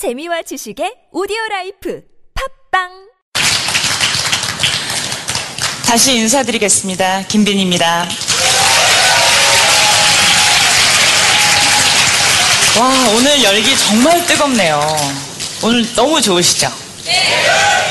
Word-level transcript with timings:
재미와 0.00 0.40
지식의 0.40 1.12
오디오 1.12 1.36
라이프 1.50 2.00
팟빵 2.72 2.88
다시 5.84 6.14
인사드리겠습니다. 6.14 7.26
김빈입니다. 7.28 8.08
와, 12.78 13.08
오늘 13.14 13.44
열기 13.44 13.76
정말 13.76 14.24
뜨겁네요. 14.24 14.80
오늘 15.62 15.94
너무 15.94 16.22
좋으시죠? 16.22 16.72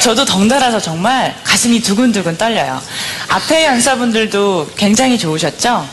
저도 0.02 0.26
덩달아서 0.26 0.80
정말 0.80 1.40
가슴이 1.44 1.80
두근두근 1.80 2.40
떨려요. 2.40 2.82
앞에 3.28 3.68
연사분들도 3.68 4.72
굉장히 4.76 5.20
좋으셨죠? 5.20 5.88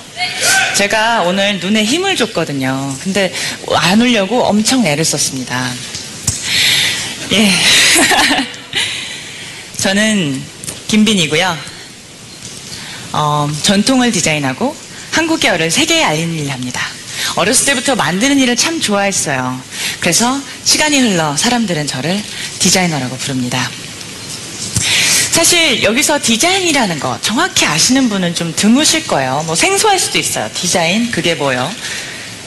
제가 0.77 1.25
오늘 1.25 1.61
눈에 1.61 1.85
힘을 1.85 2.17
줬거든요. 2.17 2.95
근데 3.03 3.35
안 3.75 4.01
울려고 4.01 4.45
엄청 4.45 4.87
애를 4.87 5.05
썼습니다. 5.05 5.71
예. 7.33 7.51
저는 9.79 10.43
김빈이고요. 10.89 11.59
어, 13.13 13.51
전통을 13.63 14.13
디자인하고 14.13 14.77
한국 15.11 15.41
계열을 15.41 15.71
세계에 15.71 16.05
알리는 16.05 16.35
일을 16.35 16.53
합니다. 16.53 16.81
어렸을 17.37 17.67
때부터 17.67 17.97
만드는 17.97 18.39
일을 18.39 18.57
참 18.57 18.81
좋아했어요. 18.81 19.61
그래서 20.01 20.41
시간이 20.65 21.01
흘러 21.01 21.37
사람들은 21.37 21.87
저를 21.87 22.23
디자이너라고 22.59 23.17
부릅니다. 23.17 23.71
사실 25.33 25.83
여기서 25.83 26.21
디자인이라는 26.23 26.99
거 27.01 27.19
정확히 27.21 27.67
아시는 27.67 28.09
분은 28.09 28.35
좀 28.35 28.55
드무실 28.55 29.07
거예요. 29.07 29.43
뭐 29.47 29.55
생소할 29.55 29.99
수도 29.99 30.19
있어요. 30.19 30.49
디자인 30.55 31.11
그게 31.11 31.35
뭐요? 31.35 31.71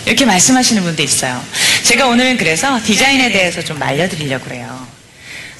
이렇게 0.06 0.26
말씀하시는 0.26 0.82
분도 0.82 1.04
있어요. 1.04 1.44
제가 1.84 2.08
오늘은 2.08 2.38
그래서 2.38 2.82
디자인에 2.84 3.32
대해서 3.32 3.62
좀 3.64 3.82
알려드리려고 3.82 4.46
그래요. 4.46 4.88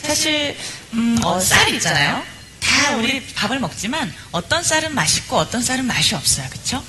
사실 0.02 0.56
음, 0.94 1.18
어, 1.24 1.40
쌀 1.40 1.74
있잖아요. 1.76 2.22
다 2.60 2.96
우리 2.98 3.24
밥을 3.36 3.60
먹지만 3.60 4.14
어떤 4.32 4.64
쌀은 4.64 4.94
맛있고 4.94 5.38
어떤 5.38 5.62
쌀은 5.62 5.86
맛이 5.86 6.16
없어요. 6.16 6.48
그렇죠? 6.50 6.84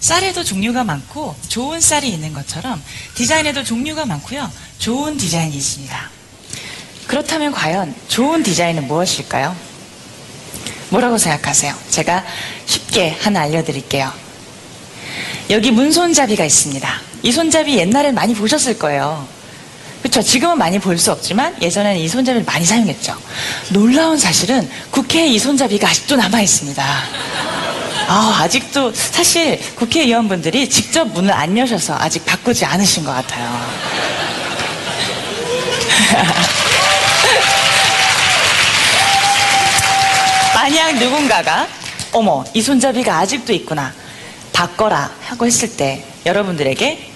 쌀에도 0.00 0.42
종류가 0.42 0.84
많고 0.84 1.36
좋은 1.48 1.80
쌀이 1.80 2.08
있는 2.08 2.32
것처럼 2.32 2.82
디자인에도 3.14 3.64
종류가 3.64 4.06
많고요. 4.06 4.50
좋은 4.78 5.16
디자인이 5.18 5.54
있습니다. 5.54 6.10
그렇다면 7.06 7.52
과연 7.52 7.94
좋은 8.08 8.42
디자인은 8.42 8.86
무엇일까요? 8.86 9.54
뭐라고 10.88 11.18
생각하세요? 11.18 11.74
제가 11.90 12.24
쉽게 12.66 13.16
하나 13.20 13.42
알려드릴게요. 13.42 14.12
여기 15.50 15.70
문손잡이가 15.70 16.44
있습니다. 16.44 17.09
이 17.22 17.32
손잡이 17.32 17.76
옛날엔 17.78 18.14
많이 18.14 18.34
보셨을 18.34 18.78
거예요. 18.78 19.26
그렇죠. 20.02 20.22
지금은 20.22 20.56
많이 20.58 20.78
볼 20.78 20.98
수 20.98 21.12
없지만 21.12 21.54
예전에는 21.60 22.00
이 22.00 22.08
손잡이를 22.08 22.44
많이 22.44 22.64
사용했죠. 22.64 23.14
놀라운 23.70 24.18
사실은 24.18 24.68
국회에 24.90 25.26
이 25.26 25.38
손잡이가 25.38 25.88
아직도 25.88 26.16
남아 26.16 26.40
있습니다. 26.40 26.84
아, 28.08 28.38
아직도 28.42 28.92
사실 28.94 29.60
국회의원분들이 29.76 30.68
직접 30.68 31.04
문을 31.04 31.32
안 31.32 31.56
여셔서 31.56 31.96
아직 31.98 32.24
바꾸지 32.26 32.64
않으신 32.64 33.04
것 33.04 33.12
같아요. 33.12 33.60
만약 40.54 40.96
누군가가 40.96 41.66
어머 42.12 42.44
이 42.54 42.62
손잡이가 42.62 43.18
아직도 43.18 43.52
있구나 43.52 43.92
바꿔라 44.52 45.10
하고 45.26 45.46
했을 45.46 45.76
때 45.76 46.04
여러분들에게 46.26 47.09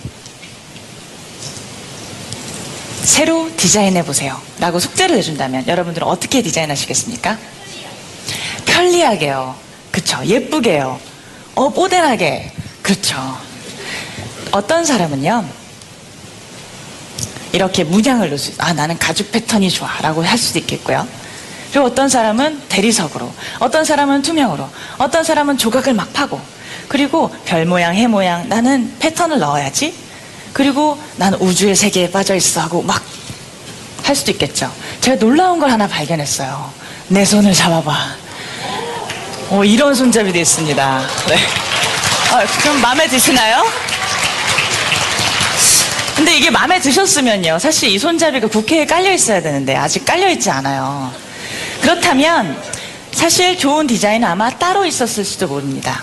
새로 3.05 3.51
디자인해 3.57 4.05
보세요. 4.05 4.41
라고 4.59 4.81
숙제를 4.81 5.17
내준다면 5.17 5.67
여러분들은 5.67 6.07
어떻게 6.07 6.43
디자인하시겠습니까? 6.43 7.39
편리하게요. 8.65 9.55
그쵸. 9.91 10.25
예쁘게요. 10.25 10.99
어 11.55 11.69
뽀대나게. 11.69 12.51
그렇죠 12.83 13.17
어떤 14.51 14.85
사람은요 14.85 15.45
이렇게 17.53 17.85
문양을 17.85 18.29
넣을 18.29 18.39
수 18.39 18.53
아, 18.59 18.73
나는 18.73 18.99
가죽 18.99 19.31
패턴이 19.31 19.71
좋아. 19.71 19.89
라고 20.01 20.23
할 20.25 20.37
수도 20.37 20.59
있겠고요. 20.59 21.07
그리고 21.71 21.87
어떤 21.87 22.09
사람은 22.09 22.63
대리석으로, 22.69 23.33
어떤 23.59 23.85
사람은 23.85 24.23
투명으로, 24.23 24.69
어떤 24.99 25.25
사람은 25.25 25.59
조각을 25.59 25.93
막 25.93 26.13
파고, 26.13 26.41
그리고 26.87 27.35
별 27.45 27.65
모양, 27.67 27.97
해 27.97 28.07
모양, 28.07 28.49
나는 28.49 28.95
패턴을 29.01 29.39
넣어야지. 29.41 30.04
그리고 30.55 30.99
나는 31.17 31.39
우주의 31.41 31.77
세계에 31.77 32.11
빠져 32.11 32.35
있어 32.35 32.63
하고 32.63 32.81
막 32.81 33.15
할 34.05 34.15
수도 34.15 34.31
있겠죠. 34.33 34.71
제가 35.01 35.19
놀라운 35.19 35.59
걸 35.59 35.71
하나 35.71 35.89
발견했어요. 35.89 36.73
내 37.09 37.25
손을 37.25 37.55
잡아봐. 37.55 38.17
오, 39.51 39.65
이런 39.65 39.95
손잡이도 39.95 40.39
있습니다. 40.39 41.09
네. 41.29 41.39
아, 42.33 42.47
그럼 42.61 42.81
마음에 42.81 43.09
드시나요? 43.09 43.65
근데 46.15 46.37
이게 46.37 46.51
마음에 46.51 46.81
드셨으면요. 46.81 47.59
사실 47.59 47.89
이 47.91 47.99
손잡이가 47.99 48.47
국회에 48.49 48.87
깔려 48.87 49.11
있어야 49.13 49.41
되는데 49.41 49.75
아직 49.75 50.05
깔려 50.05 50.29
있지 50.31 50.51
않아요. 50.51 51.13
그렇다면 51.81 52.57
사실 53.13 53.59
좋은 53.59 53.87
디자인은 53.87 54.29
아마 54.29 54.51
따로 54.51 54.85
있었을 54.85 55.25
수도 55.25 55.49
모릅니다. 55.49 56.03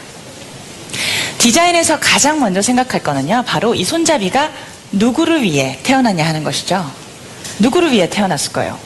디자인에서 1.42 2.00
가장 2.00 2.40
먼저 2.40 2.62
생각할 2.62 3.02
거는요, 3.02 3.44
바로 3.48 3.74
이 3.74 3.84
손잡이가 3.84 4.52
누구를 4.92 5.42
위해 5.42 5.80
태어났냐 5.82 6.24
하는 6.24 6.44
것이죠. 6.44 6.86
누구를 7.58 7.92
위해 7.92 8.08
태어났을 8.08 8.52
거예요? 8.54 8.78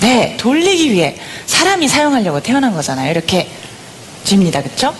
네, 0.00 0.38
돌리기 0.38 0.90
위해 0.90 1.18
사람이 1.44 1.86
사용하려고 1.86 2.40
태어난 2.40 2.72
거잖아요. 2.72 3.10
이렇게 3.10 3.46
줍니다, 4.24 4.62
그렇죠? 4.62 4.94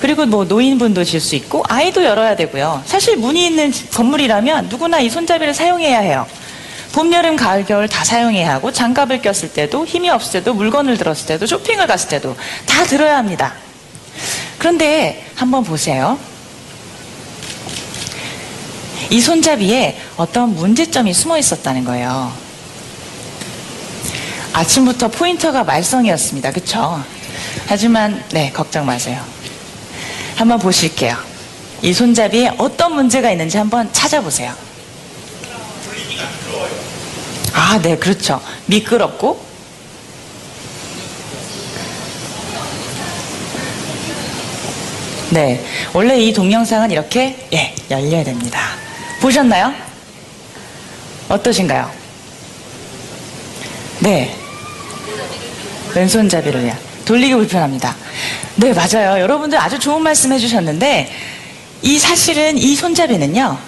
그리고 0.00 0.26
뭐 0.26 0.44
노인분도 0.44 1.04
질 1.04 1.20
수 1.20 1.36
있고 1.36 1.62
아이도 1.68 2.02
열어야 2.02 2.34
되고요. 2.34 2.82
사실 2.84 3.16
문이 3.16 3.46
있는 3.46 3.72
건물이라면 3.92 4.66
누구나 4.68 4.98
이 4.98 5.08
손잡이를 5.08 5.54
사용해야 5.54 6.00
해요. 6.00 6.26
봄, 6.90 7.12
여름, 7.12 7.36
가을, 7.36 7.64
겨울 7.64 7.86
다 7.86 8.02
사용해야 8.02 8.54
하고 8.54 8.72
장갑을 8.72 9.22
꼈을 9.22 9.50
때도 9.52 9.86
힘이 9.86 10.10
없을 10.10 10.40
때도 10.40 10.54
물건을 10.54 10.96
들었을 10.96 11.26
때도 11.26 11.46
쇼핑을 11.46 11.86
갔을 11.86 12.08
때도 12.08 12.34
다 12.66 12.82
들어야 12.84 13.18
합니다. 13.18 13.54
그런데 14.58 15.24
한번 15.34 15.64
보세요. 15.64 16.18
이 19.10 19.20
손잡이에 19.20 19.98
어떤 20.16 20.54
문제점이 20.54 21.14
숨어 21.14 21.38
있었다는 21.38 21.84
거예요. 21.84 22.32
아침부터 24.52 25.08
포인터가 25.08 25.64
말썽이었습니다. 25.64 26.50
그쵸? 26.52 27.02
하지만, 27.68 28.22
네, 28.32 28.50
걱정 28.52 28.84
마세요. 28.84 29.22
한번 30.36 30.58
보실게요. 30.58 31.16
이 31.82 31.92
손잡이에 31.92 32.52
어떤 32.58 32.94
문제가 32.94 33.30
있는지 33.30 33.56
한번 33.56 33.90
찾아보세요. 33.92 34.52
아, 37.54 37.78
네, 37.80 37.96
그렇죠. 37.96 38.40
미끄럽고, 38.66 39.47
네. 45.30 45.62
원래 45.92 46.18
이 46.18 46.32
동영상은 46.32 46.90
이렇게, 46.90 47.46
예, 47.52 47.74
열려야 47.90 48.24
됩니다. 48.24 48.60
보셨나요? 49.20 49.74
어떠신가요? 51.28 51.90
네. 54.00 54.34
왼손잡이를 55.94 56.64
위한. 56.64 56.78
돌리기 57.04 57.34
불편합니다. 57.34 57.94
네, 58.56 58.72
맞아요. 58.72 59.20
여러분들 59.20 59.58
아주 59.58 59.78
좋은 59.78 60.02
말씀 60.02 60.32
해주셨는데, 60.32 61.12
이 61.82 61.98
사실은 61.98 62.56
이 62.56 62.74
손잡이는요, 62.74 63.58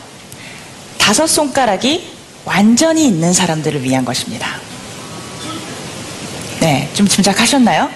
다섯 0.98 1.26
손가락이 1.26 2.08
완전히 2.44 3.06
있는 3.06 3.32
사람들을 3.32 3.82
위한 3.82 4.04
것입니다. 4.04 4.60
네, 6.60 6.88
좀 6.94 7.06
짐작하셨나요? 7.06 7.90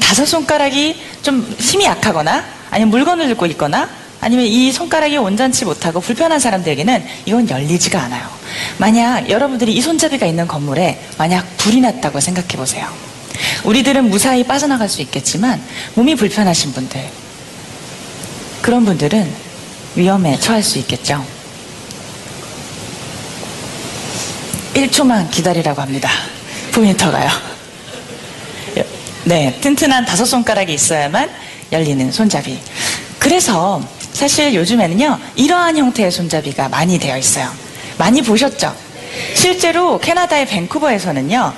다섯 0.00 0.26
손가락이 0.26 1.00
좀 1.22 1.42
힘이 1.58 1.84
약하거나 1.84 2.44
아니면 2.70 2.90
물건을 2.90 3.26
들고 3.26 3.46
있거나 3.46 3.88
아니면 4.20 4.46
이 4.46 4.72
손가락이 4.72 5.16
온전치 5.16 5.64
못하고 5.64 6.00
불편한 6.00 6.40
사람들에게는 6.40 7.04
이건 7.26 7.48
열리지가 7.48 8.00
않아요. 8.02 8.28
만약 8.78 9.30
여러분들이 9.30 9.72
이 9.74 9.80
손잡이가 9.80 10.26
있는 10.26 10.48
건물에 10.48 11.00
만약 11.18 11.46
불이 11.58 11.80
났다고 11.80 12.20
생각해 12.20 12.48
보세요. 12.56 12.88
우리들은 13.64 14.10
무사히 14.10 14.44
빠져나갈 14.44 14.88
수 14.88 15.02
있겠지만 15.02 15.62
몸이 15.94 16.16
불편하신 16.16 16.72
분들 16.72 17.00
그런 18.62 18.84
분들은 18.84 19.48
위험에 19.94 20.38
처할 20.38 20.62
수 20.62 20.78
있겠죠. 20.78 21.24
1초만 24.74 25.30
기다리라고 25.30 25.80
합니다. 25.80 26.08
포인터가요. 26.72 27.57
네, 29.24 29.56
튼튼한 29.60 30.04
다섯 30.06 30.24
손가락이 30.24 30.72
있어야만 30.72 31.28
열리는 31.72 32.10
손잡이. 32.10 32.58
그래서 33.18 33.82
사실 34.12 34.54
요즘에는요, 34.54 35.18
이러한 35.36 35.76
형태의 35.76 36.10
손잡이가 36.10 36.68
많이 36.68 36.98
되어 36.98 37.18
있어요. 37.18 37.50
많이 37.98 38.22
보셨죠? 38.22 38.74
실제로 39.34 39.98
캐나다의 39.98 40.46
밴쿠버에서는요, 40.46 41.52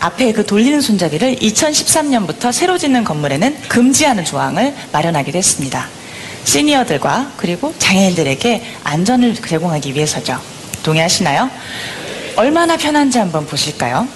앞에 0.00 0.32
그 0.32 0.44
돌리는 0.44 0.80
손잡이를 0.80 1.36
2013년부터 1.36 2.50
새로 2.50 2.76
짓는 2.76 3.04
건물에는 3.04 3.68
금지하는 3.68 4.24
조항을 4.24 4.74
마련하기도 4.90 5.38
했습니다. 5.38 5.88
시니어들과 6.44 7.32
그리고 7.36 7.72
장애인들에게 7.78 8.64
안전을 8.82 9.36
제공하기 9.36 9.94
위해서죠. 9.94 10.40
동의하시나요? 10.82 11.48
얼마나 12.34 12.76
편한지 12.76 13.18
한번 13.18 13.46
보실까요? 13.46 14.08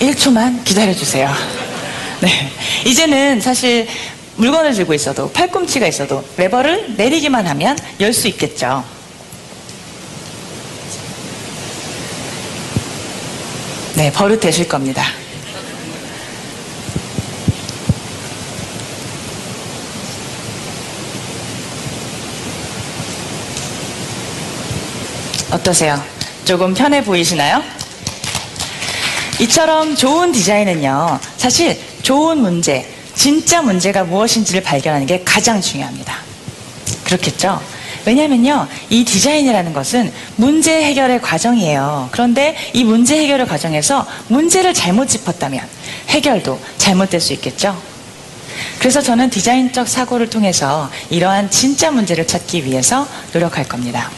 1초만 0.00 0.64
기다려주세요. 0.64 1.28
네. 2.20 2.52
이제는 2.86 3.40
사실 3.40 3.86
물건을 4.36 4.72
들고 4.74 4.94
있어도 4.94 5.30
팔꿈치가 5.32 5.86
있어도 5.86 6.24
레버를 6.36 6.94
내리기만 6.96 7.46
하면 7.46 7.76
열 8.00 8.12
수 8.12 8.28
있겠죠. 8.28 8.84
네, 13.96 14.12
버릇 14.12 14.38
되실 14.40 14.68
겁니다. 14.68 15.02
어떠세요? 25.50 26.02
조금 26.44 26.74
편해 26.74 27.02
보이시나요? 27.02 27.62
이처럼 29.40 29.94
좋은 29.94 30.32
디자인은요, 30.32 31.20
사실 31.36 31.78
좋은 32.02 32.38
문제, 32.38 32.88
진짜 33.14 33.62
문제가 33.62 34.04
무엇인지를 34.04 34.62
발견하는 34.62 35.06
게 35.06 35.22
가장 35.24 35.60
중요합니다. 35.60 36.16
그렇겠죠? 37.04 37.60
왜냐면요, 38.04 38.66
이 38.90 39.04
디자인이라는 39.04 39.72
것은 39.72 40.12
문제 40.36 40.82
해결의 40.82 41.20
과정이에요. 41.20 42.08
그런데 42.10 42.56
이 42.72 42.84
문제 42.84 43.18
해결의 43.18 43.46
과정에서 43.46 44.06
문제를 44.28 44.74
잘못 44.74 45.08
짚었다면 45.08 45.64
해결도 46.08 46.58
잘못될 46.78 47.20
수 47.20 47.32
있겠죠? 47.34 47.80
그래서 48.78 49.00
저는 49.00 49.30
디자인적 49.30 49.86
사고를 49.86 50.30
통해서 50.30 50.90
이러한 51.10 51.50
진짜 51.50 51.90
문제를 51.90 52.26
찾기 52.26 52.64
위해서 52.64 53.06
노력할 53.32 53.68
겁니다. 53.68 54.10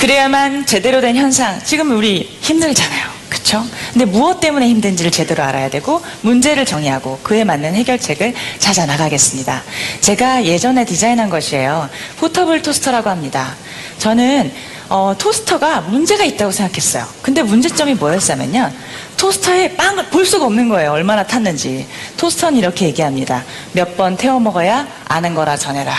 그래야만 0.00 0.66
제대로 0.66 1.00
된 1.00 1.16
현상, 1.16 1.58
지금 1.64 1.96
우리 1.96 2.28
힘들잖아요. 2.40 3.16
그쵸? 3.28 3.64
근데 3.92 4.04
무엇 4.04 4.40
때문에 4.40 4.68
힘든지를 4.68 5.10
제대로 5.10 5.42
알아야 5.42 5.68
되고 5.68 6.00
문제를 6.20 6.64
정의하고 6.64 7.18
그에 7.22 7.44
맞는 7.44 7.74
해결책을 7.74 8.34
찾아 8.58 8.86
나가겠습니다. 8.86 9.62
제가 10.00 10.44
예전에 10.44 10.84
디자인한 10.84 11.28
것이에요. 11.30 11.88
포터블 12.18 12.62
토스터라고 12.62 13.10
합니다. 13.10 13.54
저는 13.98 14.52
어, 14.88 15.14
토스터가 15.18 15.80
문제가 15.82 16.24
있다고 16.24 16.52
생각했어요. 16.52 17.04
근데 17.22 17.42
문제점이 17.42 17.94
뭐였냐면요. 17.94 18.70
토스터에 19.16 19.74
빵을 19.74 20.06
볼 20.10 20.24
수가 20.24 20.44
없는 20.46 20.68
거예요. 20.68 20.92
얼마나 20.92 21.24
탔는지. 21.24 21.86
토스터는 22.16 22.58
이렇게 22.58 22.86
얘기합니다. 22.86 23.44
몇 23.72 23.96
번 23.96 24.16
태워 24.16 24.38
먹어야 24.38 24.86
아는 25.08 25.34
거라 25.34 25.56
전해라. 25.56 25.92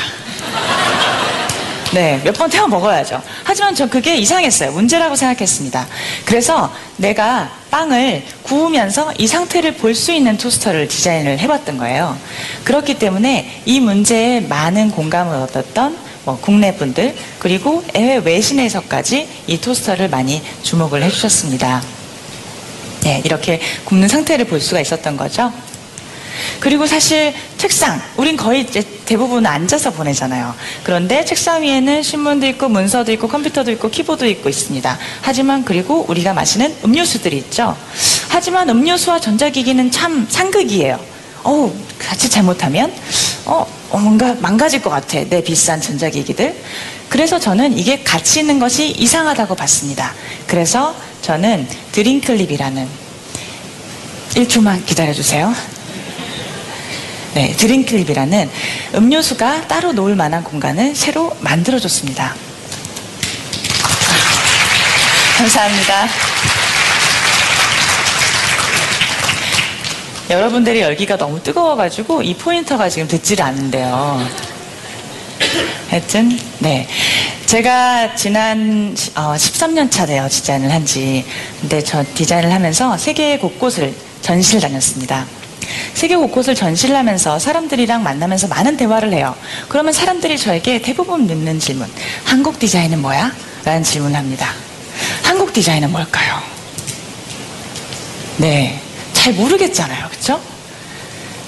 네, 1.93 2.19
몇 2.23 2.33
번 2.33 2.49
태워 2.49 2.67
먹어야죠. 2.67 3.21
하지만 3.43 3.73
저 3.73 3.87
그게 3.87 4.17
이상했어요. 4.17 4.71
문제라고 4.71 5.15
생각했습니다. 5.15 5.87
그래서 6.25 6.71
내가 6.97 7.49
빵을 7.71 8.23
구우면서 8.43 9.13
이 9.17 9.25
상태를 9.25 9.75
볼 9.75 9.95
수 9.95 10.11
있는 10.11 10.37
토스터를 10.37 10.87
디자인을 10.89 11.39
해봤던 11.39 11.77
거예요. 11.77 12.17
그렇기 12.65 12.95
때문에 12.99 13.61
이 13.65 13.79
문제에 13.79 14.41
많은 14.41 14.91
공감을 14.91 15.35
얻었던 15.37 15.97
뭐 16.25 16.37
국내 16.41 16.75
분들 16.75 17.15
그리고 17.39 17.83
해외 17.95 18.17
외신에서까지 18.17 19.27
이 19.47 19.57
토스터를 19.61 20.09
많이 20.09 20.41
주목을 20.63 21.01
해주셨습니다. 21.03 21.81
네, 23.03 23.21
이렇게 23.23 23.61
굽는 23.85 24.09
상태를 24.09 24.45
볼 24.45 24.59
수가 24.59 24.81
있었던 24.81 25.15
거죠. 25.15 25.51
그리고 26.59 26.85
사실 26.85 27.33
책상, 27.57 28.01
우린 28.17 28.35
거의 28.35 28.65
대부분 29.05 29.45
앉아서 29.45 29.91
보내잖아요. 29.91 30.53
그런데 30.83 31.23
책상 31.25 31.61
위에는 31.61 32.03
신문도 32.03 32.45
있고 32.47 32.69
문서도 32.69 33.11
있고 33.13 33.27
컴퓨터도 33.27 33.71
있고 33.71 33.89
키보드 33.89 34.25
있고 34.25 34.49
있습니다. 34.49 34.97
하지만 35.21 35.63
그리고 35.63 36.05
우리가 36.07 36.33
마시는 36.33 36.75
음료수들이 36.83 37.37
있죠. 37.37 37.75
하지만 38.29 38.69
음료수와 38.69 39.19
전자기기는 39.19 39.91
참 39.91 40.25
상극이에요. 40.29 40.99
어우, 41.43 41.73
같이 41.99 42.29
잘못하면 42.29 42.91
어, 43.45 43.65
어, 43.89 43.97
뭔가 43.97 44.35
망가질 44.35 44.81
것 44.81 44.89
같아. 44.89 45.23
내 45.29 45.41
비싼 45.41 45.79
전자기기들. 45.79 46.55
그래서 47.09 47.39
저는 47.39 47.77
이게 47.77 48.03
같이 48.03 48.41
있는 48.41 48.59
것이 48.59 48.89
이상하다고 48.89 49.55
봤습니다. 49.55 50.13
그래서 50.45 50.93
저는 51.21 51.67
드링클립이라는 51.93 52.87
1초만 54.35 54.85
기다려주세요. 54.85 55.76
네, 57.37 57.51
드링클립이라는 57.55 58.49
음료수가 58.95 59.67
따로 59.67 59.93
놓을 59.93 60.15
만한 60.15 60.43
공간을 60.43 60.95
새로 60.95 61.37
만들어줬습니다. 61.41 62.33
감사합니다. 65.37 66.07
여러분들의 70.31 70.81
열기가 70.81 71.15
너무 71.15 71.43
뜨거워가지고 71.43 72.23
이 72.23 72.33
포인터가 72.33 72.89
지금 72.89 73.07
듣지를 73.07 73.45
않는데요. 73.45 74.27
하여튼, 75.91 76.39
네. 76.57 76.87
제가 77.45 78.15
지난 78.15 78.95
어, 79.13 79.35
13년 79.35 79.91
차 79.91 80.07
돼요, 80.07 80.27
디자인을 80.27 80.71
한 80.71 80.83
지. 80.87 81.23
근데 81.61 81.83
저 81.83 82.03
디자인을 82.15 82.51
하면서 82.51 82.97
세계 82.97 83.37
곳곳을 83.37 83.93
전시를 84.23 84.59
다녔습니다. 84.59 85.36
세계 85.93 86.15
곳곳을 86.15 86.55
전시를 86.55 86.95
하면서 86.95 87.39
사람들이랑 87.39 88.03
만나면서 88.03 88.47
많은 88.47 88.77
대화를 88.77 89.13
해요. 89.13 89.35
그러면 89.67 89.93
사람들이 89.93 90.37
저에게 90.37 90.81
대부분 90.81 91.21
묻는 91.27 91.59
질문. 91.59 91.89
한국 92.23 92.59
디자인은 92.59 93.01
뭐야? 93.01 93.31
라는 93.65 93.83
질문을 93.83 94.15
합니다. 94.15 94.49
한국 95.23 95.53
디자인은 95.53 95.91
뭘까요? 95.91 96.41
네. 98.37 98.81
잘 99.13 99.33
모르겠잖아요. 99.33 100.07
그쵸? 100.09 100.39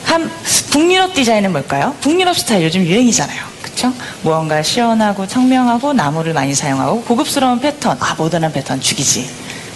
한, 0.03 0.29
북유럽 0.71 1.13
디자인은 1.13 1.51
뭘까요? 1.51 1.95
북유럽 2.01 2.35
스타일 2.37 2.63
요즘 2.63 2.83
유행이잖아요. 2.83 3.45
그쵸? 3.61 3.93
무언가 4.23 4.61
시원하고 4.61 5.27
청명하고 5.27 5.93
나무를 5.93 6.33
많이 6.33 6.53
사용하고 6.53 7.03
고급스러운 7.03 7.59
패턴. 7.59 7.97
아, 7.99 8.15
모던한 8.15 8.51
패턴 8.51 8.81
죽이지. 8.81 9.29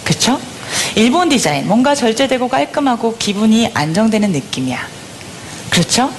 그쵸? 0.04 0.38
일본 0.96 1.28
디자인. 1.28 1.66
뭔가 1.66 1.94
절제되고 1.94 2.48
깔끔하고 2.48 3.16
기분이 3.18 3.70
안정되는 3.74 4.30
느낌이야. 4.30 4.86
그렇죠? 5.70 6.12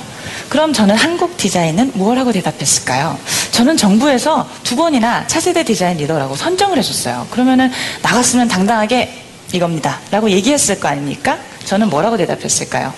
그럼 0.49 0.73
저는 0.73 0.95
한국 0.95 1.37
디자인은 1.37 1.91
무엇라고 1.95 2.31
대답했을까요? 2.31 3.17
저는 3.51 3.77
정부에서 3.77 4.47
두 4.63 4.75
번이나 4.75 5.25
차세대 5.27 5.63
디자인 5.63 5.97
리더라고 5.97 6.35
선정을 6.35 6.77
해줬어요. 6.77 7.27
그러면은 7.31 7.71
나갔으면 8.01 8.47
당당하게 8.47 9.21
이겁니다. 9.53 9.99
라고 10.11 10.29
얘기했을 10.29 10.79
거 10.79 10.87
아닙니까? 10.89 11.37
저는 11.65 11.89
뭐라고 11.89 12.17
대답했을까요? 12.17 12.93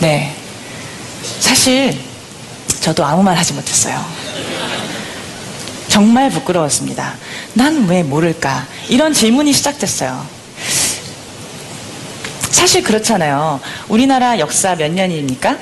네. 0.00 0.34
사실 1.40 1.98
저도 2.80 3.04
아무 3.04 3.22
말 3.22 3.36
하지 3.36 3.54
못했어요. 3.54 4.04
정말 5.96 6.28
부끄러웠습니다. 6.28 7.14
난 7.54 7.86
왜 7.86 8.02
모를까? 8.02 8.66
이런 8.90 9.14
질문이 9.14 9.54
시작됐어요. 9.54 10.26
사실 12.50 12.82
그렇잖아요. 12.82 13.60
우리나라 13.88 14.38
역사 14.38 14.74
몇 14.74 14.92
년입니까? 14.92 15.56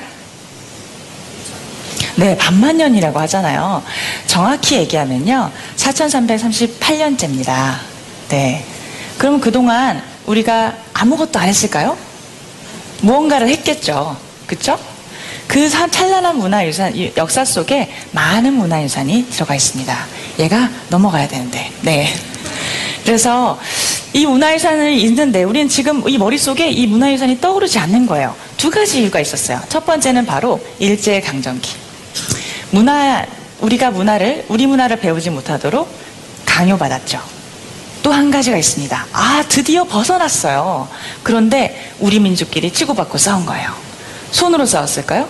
네, 2.17 2.35
반만 2.35 2.75
년이라고 2.75 3.17
하잖아요. 3.21 3.81
정확히 4.27 4.75
얘기하면요. 4.75 5.53
4338년째입니다. 5.77 7.77
네. 8.27 8.65
그럼 9.17 9.39
그동안 9.39 10.03
우리가 10.25 10.75
아무것도 10.93 11.39
안 11.39 11.47
했을까요? 11.47 11.97
무언가를 12.99 13.47
했겠죠. 13.47 14.17
그쵸? 14.47 14.77
그 15.47 15.69
찬란한 15.69 16.37
문화유산, 16.37 16.93
역사 17.15 17.45
속에 17.45 17.89
많은 18.11 18.53
문화유산이 18.53 19.29
들어가 19.29 19.55
있습니다. 19.55 20.24
얘가 20.39 20.69
넘어가야 20.89 21.27
되는데. 21.27 21.71
네. 21.81 22.13
그래서 23.03 23.59
이 24.13 24.25
문화유산을 24.25 24.93
있는데 24.93 25.43
우리는 25.43 25.69
지금 25.69 26.07
이 26.07 26.17
머릿속에 26.17 26.69
이 26.69 26.87
문화유산이 26.87 27.39
떠오르지 27.41 27.79
않는 27.79 28.05
거예요. 28.07 28.35
두 28.57 28.69
가지 28.71 29.01
이유가 29.01 29.19
있었어요. 29.19 29.61
첫 29.69 29.85
번째는 29.85 30.25
바로 30.25 30.59
일제강점기. 30.79 31.71
문화, 32.71 33.25
우리가 33.59 33.91
문화를, 33.91 34.45
우리 34.49 34.65
문화를 34.67 34.99
배우지 34.99 35.29
못하도록 35.29 35.87
강요받았죠. 36.45 37.35
또 38.03 38.11
한 38.11 38.29
가지가 38.29 38.55
있습니다. 38.55 39.07
아, 39.13 39.43
드디어 39.49 39.83
벗어났어요. 39.83 40.87
그런데 41.23 41.91
우리 41.99 42.19
민족끼리 42.19 42.71
치고받고 42.71 43.17
싸운 43.17 43.45
거예요. 43.47 43.73
손으로 44.31 44.65
싸웠을까요? 44.65 45.27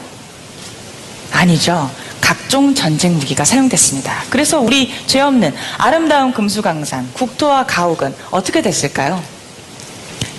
아니죠. 1.31 1.89
각종 2.25 2.73
전쟁 2.73 3.19
무기가 3.19 3.45
사용됐습니다. 3.45 4.23
그래서 4.31 4.59
우리 4.59 4.91
죄 5.05 5.21
없는 5.21 5.53
아름다운 5.77 6.33
금수강산, 6.33 7.11
국토와 7.13 7.67
가옥은 7.67 8.15
어떻게 8.31 8.63
됐을까요? 8.63 9.21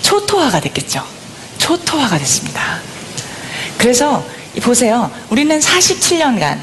초토화가 0.01 0.59
됐겠죠. 0.59 1.01
초토화가 1.57 2.17
됐습니다. 2.17 2.81
그래서 3.77 4.21
보세요. 4.61 5.09
우리는 5.29 5.57
47년간 5.57 6.59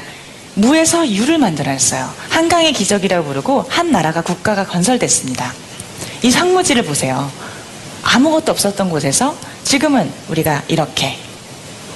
무에서 0.53 1.09
유를 1.09 1.39
만들어냈어요. 1.39 2.07
한강의 2.29 2.73
기적이라고 2.73 3.25
부르고 3.25 3.65
한 3.67 3.91
나라가 3.91 4.21
국가가 4.21 4.63
건설됐습니다. 4.63 5.51
이 6.21 6.29
상무지를 6.29 6.83
보세요. 6.83 7.31
아무것도 8.03 8.51
없었던 8.51 8.91
곳에서 8.91 9.35
지금은 9.63 10.11
우리가 10.29 10.61
이렇게 10.67 11.17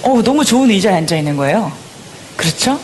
오, 0.01 0.23
너무 0.23 0.43
좋은 0.43 0.71
의자에 0.71 0.95
앉아 0.95 1.15
있는 1.15 1.37
거예요. 1.37 1.71
그렇죠? 2.35 2.79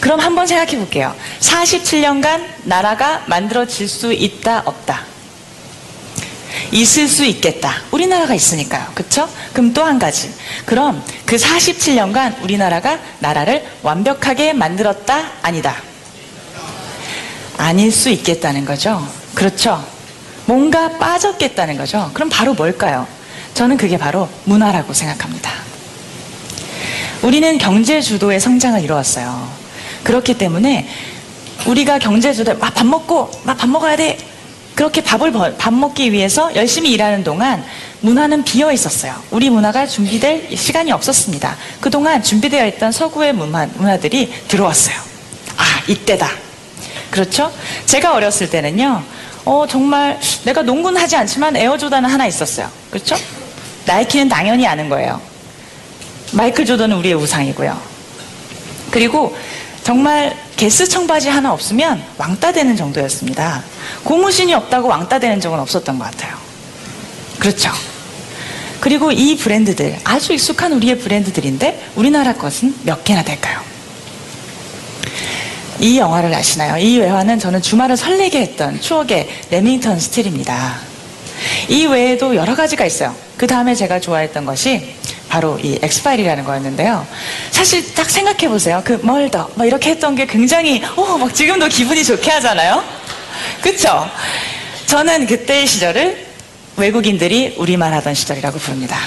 그럼 0.00 0.18
한번 0.20 0.46
생각해 0.46 0.76
볼게요. 0.76 1.14
47년간 1.40 2.44
나라가 2.64 3.22
만들어질 3.26 3.86
수 3.88 4.12
있다, 4.12 4.62
없다. 4.64 5.02
있을 6.72 7.08
수 7.08 7.24
있겠다. 7.24 7.74
우리나라가 7.90 8.34
있으니까요. 8.34 8.86
그쵸? 8.94 9.28
그럼 9.52 9.72
또 9.72 9.84
한 9.84 9.98
가지. 9.98 10.32
그럼 10.66 11.04
그 11.26 11.36
47년간 11.36 12.42
우리나라가 12.42 12.98
나라를 13.18 13.64
완벽하게 13.82 14.52
만들었다, 14.52 15.32
아니다. 15.42 15.76
아닐 17.56 17.92
수 17.92 18.08
있겠다는 18.08 18.64
거죠. 18.64 19.06
그렇죠? 19.34 19.84
뭔가 20.46 20.96
빠졌겠다는 20.98 21.76
거죠. 21.76 22.10
그럼 22.14 22.28
바로 22.30 22.54
뭘까요? 22.54 23.06
저는 23.54 23.76
그게 23.76 23.98
바로 23.98 24.28
문화라고 24.44 24.92
생각합니다. 24.92 25.50
우리는 27.22 27.58
경제 27.58 28.00
주도의 28.00 28.40
성장을 28.40 28.82
이루었어요. 28.82 29.59
그렇기 30.04 30.34
때문에 30.38 30.86
우리가 31.66 31.98
경제 31.98 32.32
주도, 32.32 32.54
막 32.56 32.74
밥 32.74 32.86
먹고, 32.86 33.30
막 33.44 33.56
밥 33.58 33.68
먹어야 33.68 33.96
돼. 33.96 34.16
그렇게 34.74 35.02
밥을 35.02 35.30
벌- 35.32 35.56
밥 35.58 35.74
먹기 35.74 36.10
위해서 36.12 36.54
열심히 36.56 36.90
일하는 36.92 37.22
동안 37.22 37.62
문화는 38.00 38.44
비어 38.44 38.72
있었어요. 38.72 39.14
우리 39.30 39.50
문화가 39.50 39.86
준비될 39.86 40.56
시간이 40.56 40.90
없었습니다. 40.92 41.54
그동안 41.80 42.22
준비되어 42.22 42.66
있던 42.68 42.90
서구의 42.92 43.34
문화, 43.34 43.66
문화들이 43.74 44.32
들어왔어요. 44.48 44.96
아, 45.58 45.64
이때다. 45.86 46.30
그렇죠? 47.10 47.52
제가 47.84 48.14
어렸을 48.14 48.48
때는요, 48.48 49.02
어, 49.44 49.66
정말 49.68 50.18
내가 50.44 50.62
농구는 50.62 50.98
하지 50.98 51.16
않지만 51.16 51.56
에어조단은 51.56 52.08
하나 52.08 52.26
있었어요. 52.26 52.70
그렇죠? 52.90 53.16
나이키는 53.84 54.30
당연히 54.30 54.66
아는 54.66 54.88
거예요. 54.88 55.20
마이클 56.32 56.64
조던은 56.64 56.96
우리의 56.96 57.14
우상이고요. 57.16 57.76
그리고 58.90 59.36
정말 59.82 60.36
게스 60.56 60.88
청바지 60.88 61.28
하나 61.28 61.52
없으면 61.52 62.02
왕따 62.18 62.52
되는 62.52 62.76
정도였습니다. 62.76 63.62
고무신이 64.04 64.52
없다고 64.54 64.88
왕따 64.88 65.18
되는 65.18 65.40
적은 65.40 65.58
없었던 65.58 65.98
것 65.98 66.04
같아요. 66.04 66.36
그렇죠. 67.38 67.70
그리고 68.80 69.12
이 69.12 69.36
브랜드들, 69.36 69.98
아주 70.04 70.32
익숙한 70.32 70.72
우리의 70.72 70.98
브랜드들인데 70.98 71.92
우리나라 71.96 72.34
것은 72.34 72.74
몇 72.84 73.04
개나 73.04 73.22
될까요? 73.22 73.60
이 75.80 75.98
영화를 75.98 76.34
아시나요? 76.34 76.76
이 76.76 76.98
외화는 76.98 77.38
저는 77.38 77.62
주말을 77.62 77.96
설레게 77.96 78.40
했던 78.40 78.80
추억의 78.80 79.28
레밍턴 79.50 79.98
스틸입니다. 79.98 80.76
이 81.68 81.86
외에도 81.86 82.36
여러 82.36 82.54
가지가 82.54 82.84
있어요. 82.84 83.14
그 83.38 83.46
다음에 83.46 83.74
제가 83.74 84.00
좋아했던 84.00 84.44
것이 84.44 84.94
바로 85.30 85.58
이 85.62 85.78
엑스파일이라는 85.80 86.44
거였는데요. 86.44 87.06
사실 87.52 87.94
딱 87.94 88.10
생각해 88.10 88.48
보세요. 88.48 88.82
그 88.84 88.98
멀더 89.02 89.48
막 89.54 89.64
이렇게 89.64 89.90
했던 89.90 90.16
게 90.16 90.26
굉장히 90.26 90.82
어 90.96 91.10
막 91.10 91.32
지금도 91.32 91.68
기분이 91.68 92.04
좋게 92.04 92.30
하잖아요. 92.32 92.82
그쵸? 93.62 94.10
저는 94.86 95.26
그때의 95.26 95.68
시절을 95.68 96.26
외국인들이 96.76 97.54
우리말 97.58 97.94
하던 97.94 98.12
시절이라고 98.12 98.58
부릅니다. 98.58 98.98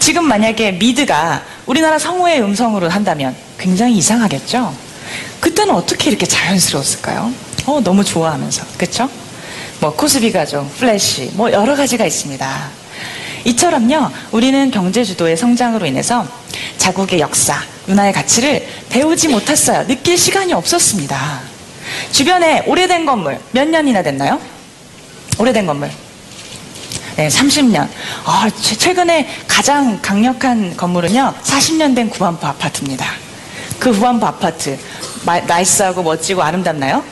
지금 0.00 0.24
만약에 0.24 0.72
미드가 0.72 1.44
우리나라 1.66 1.98
성우의 2.00 2.42
음성으로 2.42 2.88
한다면 2.88 3.36
굉장히 3.56 3.96
이상하겠죠? 3.98 4.74
그때는 5.38 5.74
어떻게 5.74 6.10
이렇게 6.10 6.26
자연스러웠을까요? 6.26 7.32
어, 7.66 7.80
너무 7.80 8.02
좋아하면서. 8.02 8.64
그쵸? 8.76 9.08
뭐, 9.78 9.94
코스비 9.94 10.32
가족, 10.32 10.68
플래시, 10.78 11.30
뭐, 11.34 11.52
여러 11.52 11.76
가지가 11.76 12.04
있습니다. 12.04 12.79
이처럼요, 13.44 14.10
우리는 14.32 14.70
경제주도의 14.70 15.36
성장으로 15.36 15.86
인해서 15.86 16.26
자국의 16.78 17.20
역사, 17.20 17.56
문화의 17.86 18.12
가치를 18.12 18.66
배우지 18.90 19.28
못했어요. 19.28 19.86
느낄 19.86 20.18
시간이 20.18 20.52
없었습니다. 20.52 21.40
주변에 22.12 22.62
오래된 22.66 23.06
건물, 23.06 23.38
몇 23.52 23.66
년이나 23.68 24.02
됐나요? 24.02 24.40
오래된 25.38 25.66
건물. 25.66 25.90
네, 27.16 27.28
30년. 27.28 27.88
아, 28.24 28.48
최- 28.60 28.76
최근에 28.76 29.28
가장 29.48 29.98
강력한 30.00 30.76
건물은요, 30.76 31.34
40년 31.42 31.94
된 31.94 32.08
구반포 32.08 32.46
아파트입니다. 32.46 33.04
그 33.78 33.92
구반포 33.92 34.26
아파트, 34.26 34.78
마- 35.24 35.40
나이스하고 35.40 36.02
멋지고 36.02 36.42
아름답나요? 36.42 37.02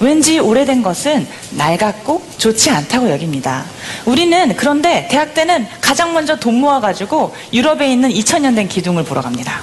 왠지 0.00 0.38
오래된 0.38 0.82
것은 0.82 1.28
낡았고 1.52 2.22
좋지 2.38 2.70
않다고 2.70 3.10
여깁니다. 3.10 3.66
우리는 4.06 4.56
그런데 4.56 5.06
대학 5.10 5.34
때는 5.34 5.66
가장 5.80 6.14
먼저 6.14 6.36
돈 6.36 6.54
모아가지고 6.54 7.34
유럽에 7.52 7.92
있는 7.92 8.08
2000년 8.08 8.56
된 8.56 8.66
기둥을 8.66 9.04
보러 9.04 9.20
갑니다. 9.20 9.60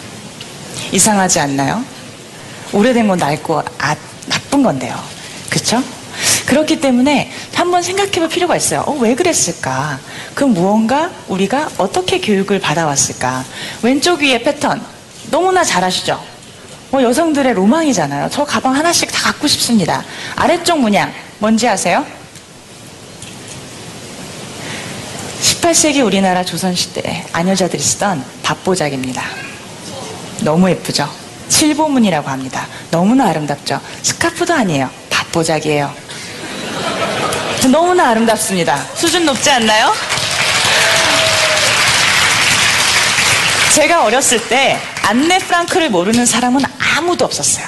이상하지 0.92 1.40
않나요? 1.40 1.84
오래된 2.72 3.08
건 3.08 3.18
낡고 3.18 3.64
아, 3.80 3.96
나쁜 4.28 4.62
건데요. 4.62 4.96
그쵸? 5.50 5.82
그렇기 6.46 6.82
때문에 6.82 7.32
한번 7.54 7.82
생각해 7.82 8.12
볼 8.12 8.30
필요가 8.30 8.56
있어요. 8.56 8.82
어, 8.82 8.92
왜 9.00 9.16
그랬을까? 9.16 10.00
그 10.36 10.44
무언가 10.44 11.12
우리가 11.28 11.70
어떻게 11.78 12.22
교육을 12.22 12.60
받아왔을까? 12.60 13.44
왼쪽 13.82 14.22
위에 14.22 14.42
패턴 14.44 14.82
너무나 15.32 15.64
잘 15.64 15.84
아시죠? 15.84 16.24
뭐 16.90 17.04
여성들의 17.04 17.54
로망이잖아요. 17.54 18.30
저 18.32 18.46
가방 18.46 18.76
하나씩 18.76 19.12
다 19.12 19.24
갖고 19.24 19.48
싶습니다. 19.48 20.04
아래쪽 20.36 20.80
문양 20.80 21.14
뭔지 21.40 21.68
아세요? 21.68 22.06
18세기 25.42 26.04
우리나라 26.06 26.44
조선시대에 26.44 27.26
아녀자들이 27.34 27.82
쓰던 27.82 28.24
밥보작입니다. 28.44 29.24
너무 30.42 30.70
예쁘죠? 30.70 31.10
칠보문이라고 31.50 32.30
합니다. 32.30 32.68
너무나 32.92 33.28
아름답죠? 33.30 33.80
스카프도 34.02 34.54
아니에요. 34.54 34.90
밥보작이에요. 35.10 35.94
너무나 37.72 38.10
아름답습니다. 38.10 38.82
수준 38.96 39.26
높지 39.26 39.50
않나요? 39.50 39.94
제가 43.74 44.06
어렸을 44.06 44.48
때 44.48 44.80
안네 45.04 45.40
프랑크를 45.40 45.90
모르는 45.90 46.26
사람은 46.26 46.62
아무도 46.98 47.26
없었어요. 47.26 47.66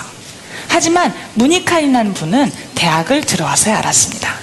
하지만 0.67 1.13
무니카이라는 1.36 2.13
분은 2.13 2.51
대학을 2.75 3.21
들어와서야 3.21 3.77
알았습니다. 3.79 4.36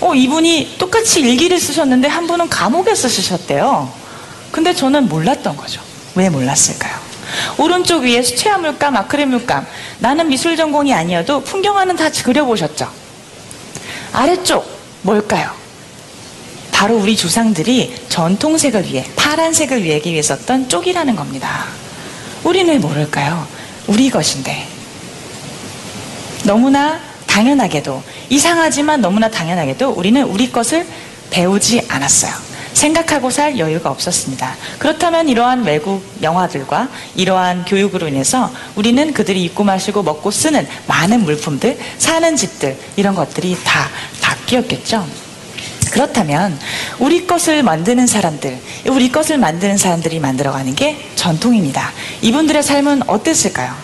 어, 0.00 0.14
이분이 0.14 0.76
똑같이 0.78 1.20
일기를 1.20 1.60
쓰셨는데 1.60 2.08
한 2.08 2.26
분은 2.26 2.48
감옥에서 2.48 3.08
쓰셨대요. 3.08 3.92
근데 4.50 4.74
저는 4.74 5.08
몰랐던 5.08 5.56
거죠. 5.56 5.80
왜 6.14 6.28
몰랐을까요? 6.28 6.92
오른쪽 7.56 8.02
위에 8.02 8.22
수채화 8.22 8.58
물감, 8.58 8.96
아크릴 8.96 9.26
물감. 9.26 9.66
나는 10.00 10.28
미술 10.28 10.56
전공이 10.56 10.92
아니어도 10.92 11.42
풍경화는 11.44 11.96
다 11.96 12.10
그려보셨죠? 12.10 12.90
아래쪽 14.12 14.68
뭘까요? 15.02 15.50
바로 16.72 16.96
우리 16.96 17.16
조상들이 17.16 17.94
전통색을 18.08 18.86
위해 18.86 19.06
파란색을 19.14 19.82
위하기 19.84 20.10
위해 20.10 20.20
썼던 20.20 20.68
쪽이라는 20.68 21.14
겁니다. 21.14 21.66
우리는 22.42 22.72
왜 22.74 22.78
모를까요? 22.78 23.46
우리 23.92 24.08
것인데. 24.08 24.66
너무나 26.44 26.98
당연하게도 27.26 28.02
이상하지만 28.30 29.02
너무나 29.02 29.30
당연하게도 29.30 29.90
우리는 29.90 30.22
우리 30.22 30.50
것을 30.50 30.86
배우지 31.30 31.82
않았어요. 31.88 32.32
생각하고 32.72 33.30
살 33.30 33.58
여유가 33.58 33.90
없었습니다. 33.90 34.56
그렇다면 34.78 35.28
이러한 35.28 35.64
외국 35.64 36.02
영화들과 36.22 36.88
이러한 37.16 37.66
교육으로 37.66 38.08
인해서 38.08 38.50
우리는 38.76 39.12
그들이 39.12 39.44
입고 39.44 39.62
마시고 39.62 40.02
먹고 40.02 40.30
쓰는 40.30 40.66
많은 40.86 41.24
물품들, 41.24 41.78
사는 41.98 42.34
집들 42.34 42.78
이런 42.96 43.14
것들이 43.14 43.58
다 43.62 43.90
바뀌었겠죠. 44.22 45.06
그렇다면 45.92 46.58
우리 46.98 47.26
것을 47.26 47.62
만드는 47.62 48.06
사람들, 48.06 48.58
우리 48.88 49.12
것을 49.12 49.36
만드는 49.36 49.76
사람들이 49.76 50.20
만들어가는 50.20 50.74
게 50.74 50.98
전통입니다. 51.16 51.92
이분들의 52.22 52.62
삶은 52.62 53.02
어땠을까요? 53.06 53.74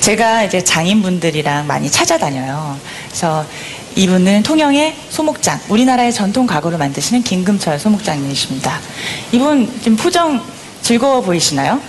제가 0.00 0.44
이제 0.44 0.64
장인분들이랑 0.64 1.66
많이 1.66 1.90
찾아다녀요. 1.90 2.78
그래서 3.08 3.44
이분은 3.96 4.42
통영의 4.42 4.96
소목장, 5.10 5.60
우리나라의 5.68 6.10
전통 6.14 6.46
가구를 6.46 6.78
만드시는 6.78 7.22
김금철 7.22 7.78
소목장님이십니다. 7.78 8.80
이분 9.32 9.70
지금 9.82 9.96
표정 9.96 10.42
즐거워 10.80 11.20
보이시나요? 11.20 11.82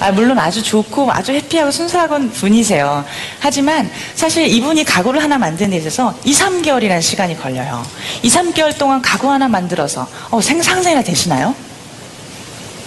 아, 0.00 0.10
물론 0.12 0.38
아주 0.38 0.62
좋고 0.62 1.12
아주 1.12 1.32
해피하고 1.32 1.70
순수한 1.70 2.30
분이세요. 2.30 3.04
하지만 3.38 3.90
사실 4.14 4.46
이분이 4.46 4.84
가구를 4.84 5.22
하나 5.22 5.36
만드는 5.36 5.70
데 5.70 5.76
있어서 5.76 6.14
2, 6.24 6.32
3개월이라는 6.32 7.02
시간이 7.02 7.36
걸려요. 7.38 7.84
2, 8.22 8.28
3개월 8.28 8.76
동안 8.78 9.02
가구 9.02 9.30
하나 9.30 9.46
만들어서 9.46 10.08
어, 10.30 10.40
생, 10.40 10.62
상상이나 10.62 11.02
되시나요? 11.02 11.54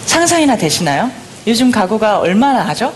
상상이나 0.06 0.56
되시나요? 0.56 1.10
요즘 1.46 1.70
가구가 1.70 2.18
얼마나 2.18 2.66
하죠? 2.68 2.92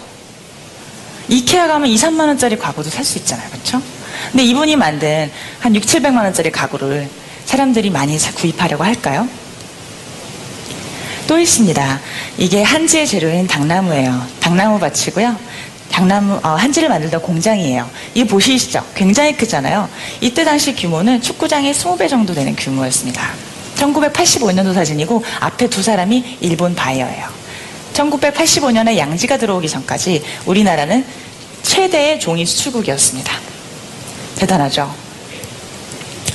이케아 1.28 1.68
가면 1.68 1.88
2, 1.88 1.94
3만 1.96 2.20
원짜리 2.26 2.58
가구도 2.58 2.90
살 2.90 3.04
수 3.04 3.18
있잖아요. 3.18 3.48
그렇죠? 3.50 3.80
근데 4.32 4.42
이분이 4.44 4.74
만든 4.76 5.30
한 5.60 5.74
6, 5.76 5.82
700만 5.84 6.22
원짜리 6.24 6.50
가구를 6.50 7.08
사람들이 7.44 7.90
많이 7.90 8.18
구입하려고 8.18 8.82
할까요? 8.82 9.28
또 11.28 11.38
있습니다. 11.38 12.00
이게 12.38 12.62
한지의 12.62 13.06
재료인 13.06 13.46
당나무예요. 13.46 14.26
당나무 14.40 14.80
밭이고요. 14.80 15.36
당나무 15.92 16.40
어, 16.42 16.48
한지를 16.54 16.88
만들던 16.88 17.20
공장이에요. 17.20 17.88
이 18.14 18.24
보시시죠? 18.24 18.82
굉장히 18.94 19.36
크잖아요. 19.36 19.90
이때 20.22 20.42
당시 20.42 20.74
규모는 20.74 21.20
축구장의 21.20 21.74
20배 21.74 22.08
정도 22.08 22.32
되는 22.32 22.56
규모였습니다. 22.56 23.30
1985년도 23.76 24.72
사진이고 24.72 25.22
앞에 25.40 25.68
두 25.68 25.82
사람이 25.82 26.38
일본 26.40 26.74
바이어예요. 26.74 27.28
1985년에 27.92 28.96
양지가 28.96 29.36
들어오기 29.36 29.68
전까지 29.68 30.22
우리나라는 30.46 31.04
최대의 31.62 32.20
종이 32.20 32.46
수출국이었습니다. 32.46 33.32
대단하죠? 34.36 34.94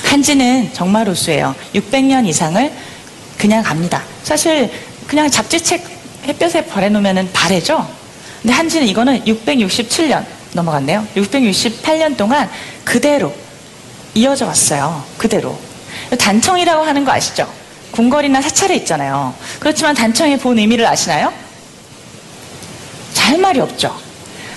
한지는 0.04 0.70
정말 0.72 1.08
우수해요. 1.08 1.56
600년 1.74 2.28
이상을 2.28 2.93
그냥 3.44 3.62
갑니다. 3.62 4.02
사실 4.22 4.70
그냥 5.06 5.30
잡지책 5.30 5.86
햇볕에 6.26 6.64
버려놓으면 6.64 7.28
바래죠? 7.34 7.86
근데 8.40 8.54
한지는 8.54 8.86
이거는 8.88 9.22
667년 9.26 10.24
넘어갔네요. 10.54 11.06
668년 11.14 12.16
동안 12.16 12.50
그대로 12.84 13.34
이어져 14.14 14.46
왔어요. 14.46 15.04
그대로. 15.18 15.58
단청이라고 16.18 16.84
하는 16.84 17.04
거 17.04 17.12
아시죠? 17.12 17.46
궁궐이나 17.90 18.40
사찰에 18.40 18.76
있잖아요. 18.76 19.34
그렇지만 19.60 19.94
단청의 19.94 20.38
본 20.38 20.58
의미를 20.58 20.86
아시나요? 20.86 21.30
잘 23.12 23.36
말이 23.36 23.60
없죠. 23.60 23.94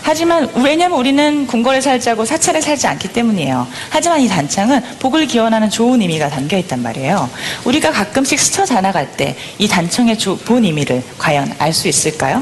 하지만 0.07 0.49
왜냐면 0.55 0.97
우리는 0.97 1.45
궁궐에 1.47 1.81
살지 1.81 2.13
고 2.13 2.23
사찰에 2.23 2.61
살지 2.61 2.87
않기 2.87 3.09
때문이에요. 3.09 3.67
하지만 3.89 4.21
이 4.21 4.29
단창은 4.29 4.81
복을 4.99 5.27
기원하는 5.27 5.69
좋은 5.69 6.01
의미가 6.01 6.29
담겨 6.29 6.57
있단 6.57 6.81
말이에요. 6.81 7.29
우리가 7.65 7.91
가끔씩 7.91 8.39
스쳐 8.39 8.63
지나갈 8.65 9.11
때 9.17 9.35
이 9.59 9.67
단청의 9.67 10.17
본 10.45 10.63
의미를 10.63 11.03
과연 11.17 11.53
알 11.59 11.73
수 11.73 11.89
있을까요? 11.89 12.41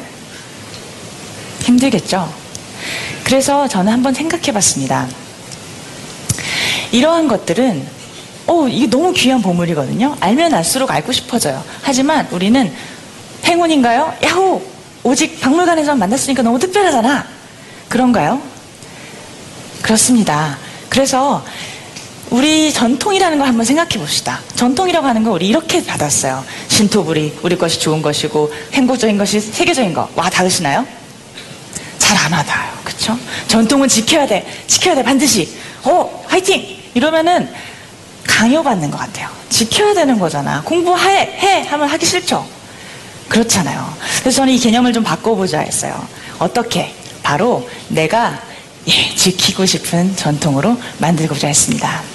힘들겠죠. 1.62 2.31
그래서 3.24 3.67
저는 3.67 3.91
한번 3.91 4.13
생각해 4.13 4.51
봤습니다. 4.51 5.07
이러한 6.91 7.27
것들은 7.27 7.84
어, 8.45 8.67
이게 8.67 8.86
너무 8.86 9.12
귀한 9.13 9.41
보물이거든요. 9.41 10.15
알면 10.19 10.53
알수록 10.53 10.91
알고 10.91 11.12
싶어져요. 11.12 11.63
하지만 11.81 12.27
우리는 12.29 12.72
행운인가요? 13.43 14.13
야호! 14.24 14.62
오직 15.01 15.41
박물관에서 15.41 15.95
만났으니까 15.95 16.43
너무 16.43 16.60
특별하잖아. 16.60 17.34
그런가요? 17.95 18.41
그렇습니다. 19.81 20.57
그래서 20.89 21.45
우리 22.29 22.73
전통이라는 22.73 23.37
걸 23.37 23.47
한번 23.47 23.65
생각해 23.65 23.91
봅시다. 23.97 24.41
전통이라고 24.57 25.07
하는 25.07 25.23
거 25.23 25.31
우리 25.31 25.47
이렇게 25.47 25.81
받았어요. 25.85 26.43
신토불이 26.67 27.39
우리 27.41 27.57
것이 27.57 27.79
좋은 27.79 28.01
것이고 28.01 28.51
행복적인 28.73 29.17
것이 29.17 29.39
세계적인 29.39 29.93
거. 29.93 30.09
와 30.15 30.29
다르시나요? 30.29 30.85
잘 31.98 32.17
안 32.17 32.33
와닿아요. 32.33 32.74
그쵸? 32.83 33.17
전통은 33.48 33.87
지켜야 33.87 34.27
돼. 34.27 34.46
지켜야 34.67 34.93
돼. 34.96 35.01
반드시. 35.01 35.57
어, 35.83 36.25
화이팅! 36.27 36.67
이러면은 36.96 37.50
강요받는 38.27 38.91
것 38.91 38.98
같아요. 38.98 39.29
지켜야 39.50 39.93
되는 39.93 40.20
거잖아. 40.20 40.61
공부해! 40.63 41.17
해! 41.39 41.61
하면 41.61 41.87
하기 41.87 42.05
싫죠? 42.05 42.46
그렇잖아요. 43.29 43.96
그래서 44.20 44.37
저는 44.37 44.51
이 44.51 44.59
개념을 44.59 44.91
좀 44.91 45.01
바꿔보자 45.01 45.59
했어요. 45.59 46.05
어떻게? 46.39 46.93
바로 47.25 47.68
내가 47.88 48.40
예, 48.88 49.16
지키고 49.16 49.66
싶은 49.66 50.16
전통으로 50.16 50.79
만들고자 51.00 51.48
했습니다. 51.48 52.03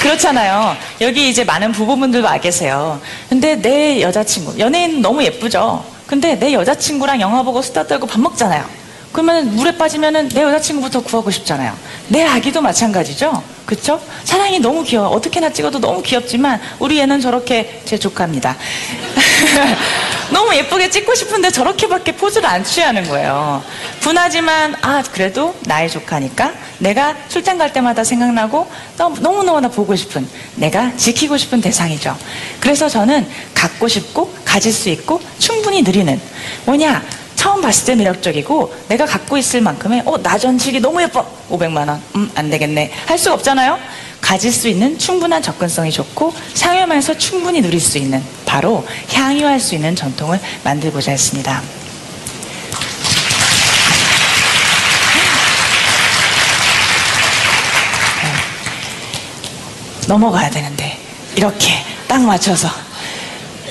그렇잖아요. 0.00 0.74
여기 1.02 1.28
이제 1.28 1.44
많은 1.44 1.72
부부분들도 1.72 2.26
와 2.26 2.38
계세요. 2.38 2.98
근데 3.28 3.56
내 3.56 4.00
여자친구, 4.00 4.58
연예인 4.58 5.02
너무 5.02 5.22
예쁘죠? 5.22 5.84
근데 6.06 6.38
내 6.38 6.54
여자친구랑 6.54 7.20
영화 7.20 7.42
보고 7.42 7.60
수다 7.60 7.86
떨고 7.86 8.06
밥 8.06 8.18
먹잖아요. 8.18 8.64
그러면 9.12 9.54
물에 9.54 9.76
빠지면은 9.76 10.28
내 10.30 10.42
여자친구부터 10.42 11.02
구하고 11.02 11.30
싶잖아요. 11.30 11.76
내 12.08 12.24
아기도 12.24 12.60
마찬가지죠? 12.62 13.42
그쵸? 13.66 14.00
사랑이 14.24 14.58
너무 14.58 14.82
귀여워. 14.82 15.08
어떻게나 15.08 15.50
찍어도 15.50 15.78
너무 15.78 16.02
귀엽지만 16.02 16.60
우리 16.78 16.98
애는 17.00 17.20
저렇게 17.20 17.82
제 17.84 17.98
조카입니다. 17.98 18.56
너무 20.32 20.54
예쁘게 20.54 20.90
찍고 20.90 21.14
싶은데 21.14 21.50
저렇게밖에 21.50 22.12
포즈를 22.12 22.46
안 22.46 22.64
취하는 22.64 23.06
거예요. 23.06 23.62
분하지만 24.00 24.74
아 24.80 25.02
그래도 25.12 25.54
나의 25.66 25.90
조카니까 25.90 26.52
내가 26.78 27.14
출장 27.28 27.58
갈 27.58 27.72
때마다 27.72 28.02
생각나고 28.02 28.68
너무너무나 28.96 29.68
보고 29.68 29.94
싶은 29.94 30.26
내가 30.56 30.96
지키고 30.96 31.36
싶은 31.36 31.60
대상이죠. 31.60 32.16
그래서 32.60 32.88
저는 32.88 33.28
갖고 33.54 33.88
싶고 33.88 34.34
가질 34.44 34.72
수 34.72 34.88
있고 34.88 35.20
충분히 35.38 35.82
누리는 35.82 36.20
뭐냐 36.64 37.02
처음 37.42 37.60
봤을 37.60 37.86
때 37.86 37.94
매력적이고 37.96 38.72
내가 38.86 39.04
갖고 39.04 39.36
있을 39.36 39.62
만큼의 39.62 40.04
어, 40.06 40.16
나 40.22 40.38
전치기 40.38 40.78
너무 40.78 41.02
예뻐. 41.02 41.26
500만 41.50 41.88
원. 41.88 42.00
음, 42.14 42.30
안 42.36 42.48
되겠네. 42.48 42.92
할수 43.06 43.32
없잖아요. 43.32 43.80
가질 44.20 44.52
수 44.52 44.68
있는 44.68 44.96
충분한 44.96 45.42
접근성이 45.42 45.90
좋고 45.90 46.32
상여만에서 46.54 47.18
충분히 47.18 47.60
누릴 47.60 47.80
수 47.80 47.98
있는 47.98 48.22
바로 48.46 48.86
향유할 49.12 49.58
수 49.58 49.74
있는 49.74 49.96
전통을 49.96 50.38
만들고자 50.62 51.10
했습니다. 51.10 51.60
네. 58.22 60.06
넘어가야 60.06 60.48
되는데 60.48 60.96
이렇게 61.34 61.72
딱 62.06 62.22
맞춰서 62.22 62.68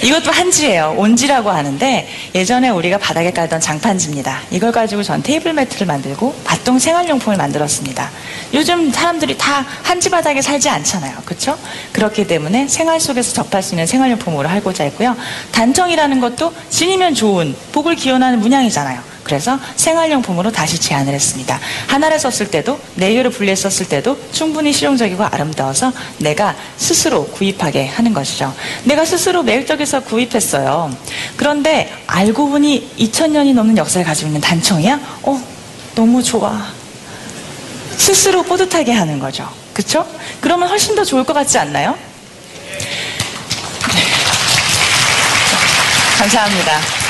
이것도 0.03 0.31
한지예요. 0.31 0.95
온지라고 0.97 1.51
하는데 1.51 2.07
예전에 2.33 2.69
우리가 2.69 2.97
바닥에 2.97 3.31
깔던 3.31 3.59
장판지입니다. 3.61 4.41
이걸 4.49 4.71
가지고 4.71 5.03
전 5.03 5.21
테이블 5.21 5.53
매트를 5.53 5.85
만들고 5.85 6.35
밭동 6.43 6.79
생활용품을 6.79 7.37
만들었습니다. 7.37 8.09
요즘 8.53 8.91
사람들이 8.91 9.37
다 9.37 9.65
한지 9.83 10.09
바닥에 10.09 10.41
살지 10.41 10.69
않잖아요. 10.69 11.17
그렇죠? 11.25 11.57
그렇기 11.91 12.25
때문에 12.27 12.67
생활 12.67 12.99
속에서 12.99 13.33
접할 13.33 13.61
수 13.61 13.75
있는 13.75 13.85
생활용품으로 13.85 14.49
하고자 14.49 14.83
했고요. 14.85 15.15
단정이라는 15.51 16.19
것도 16.19 16.53
신이면 16.69 17.13
좋은 17.13 17.55
복을 17.71 17.95
기원하는 17.95 18.39
문양이잖아요. 18.39 19.10
그래서 19.31 19.57
생활용품으로 19.77 20.51
다시 20.51 20.77
제안을 20.77 21.13
했습니다. 21.13 21.57
하나를 21.87 22.19
썼을 22.19 22.51
때도 22.51 22.77
네 22.95 23.13
개를 23.13 23.31
분리했었을 23.31 23.87
때도 23.87 24.19
충분히 24.33 24.73
실용적이고 24.73 25.23
아름다워서 25.23 25.93
내가 26.17 26.53
스스로 26.75 27.25
구입하게 27.27 27.87
하는 27.87 28.13
것이죠. 28.13 28.53
내가 28.83 29.05
스스로 29.05 29.41
매력적에서 29.41 30.01
구입했어요. 30.01 30.93
그런데 31.37 31.93
알고 32.07 32.49
보니 32.49 32.91
2000년이 32.99 33.53
넘는 33.53 33.77
역사를 33.77 34.05
가지고 34.05 34.27
있는 34.27 34.41
단청이야? 34.41 34.99
어, 35.23 35.41
너무 35.95 36.21
좋아. 36.21 36.67
스스로 37.95 38.43
뿌듯하게 38.43 38.91
하는 38.91 39.17
거죠. 39.17 39.47
그쵸? 39.73 40.05
그러면 40.41 40.67
훨씬 40.67 40.93
더 40.93 41.05
좋을 41.05 41.23
것 41.23 41.31
같지 41.31 41.57
않나요? 41.57 41.97
네. 42.67 44.03
감사합니다. 46.17 47.00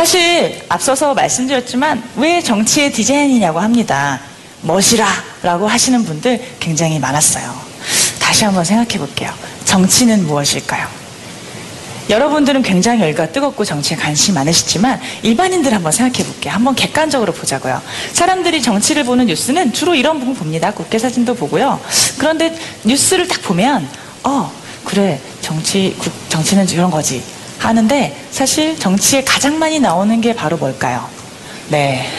사실 0.00 0.58
앞서서 0.70 1.12
말씀드렸지만 1.12 2.02
왜 2.16 2.40
정치의 2.40 2.90
디자인이냐고 2.90 3.60
합니다. 3.60 4.18
멋이라 4.62 5.06
라고 5.42 5.68
하시는 5.68 6.02
분들 6.06 6.40
굉장히 6.58 6.98
많았어요. 6.98 7.54
다시 8.18 8.46
한번 8.46 8.64
생각해 8.64 8.96
볼게요. 8.96 9.30
정치는 9.66 10.26
무엇일까요? 10.26 10.88
여러분들은 12.08 12.62
굉장히 12.62 13.02
열기가 13.02 13.30
뜨겁고 13.30 13.62
정치에 13.66 13.94
관심이 13.98 14.36
많으시지만 14.36 14.98
일반인들 15.22 15.74
한번 15.74 15.92
생각해 15.92 16.24
볼게요. 16.24 16.54
한번 16.54 16.74
객관적으로 16.74 17.34
보자고요. 17.34 17.82
사람들이 18.14 18.62
정치를 18.62 19.04
보는 19.04 19.26
뉴스는 19.26 19.74
주로 19.74 19.94
이런 19.94 20.18
부분 20.18 20.34
봅니다. 20.34 20.70
국회 20.70 20.98
사진도 20.98 21.34
보고요. 21.34 21.78
그런데 22.16 22.56
뉴스를 22.84 23.28
딱 23.28 23.42
보면 23.42 23.86
어 24.24 24.50
그래 24.82 25.20
정치 25.42 25.94
국, 25.98 26.10
정치는 26.30 26.70
이런 26.70 26.90
거지 26.90 27.22
하는데 27.60 28.16
사실 28.30 28.78
정치에 28.78 29.22
가장 29.22 29.58
많이 29.58 29.78
나오는 29.78 30.20
게 30.20 30.34
바로 30.34 30.56
뭘까요? 30.56 31.06
네. 31.68 32.10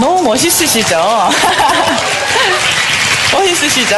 너무 0.00 0.22
멋있으시죠? 0.22 0.96
멋있으시죠? 3.32 3.96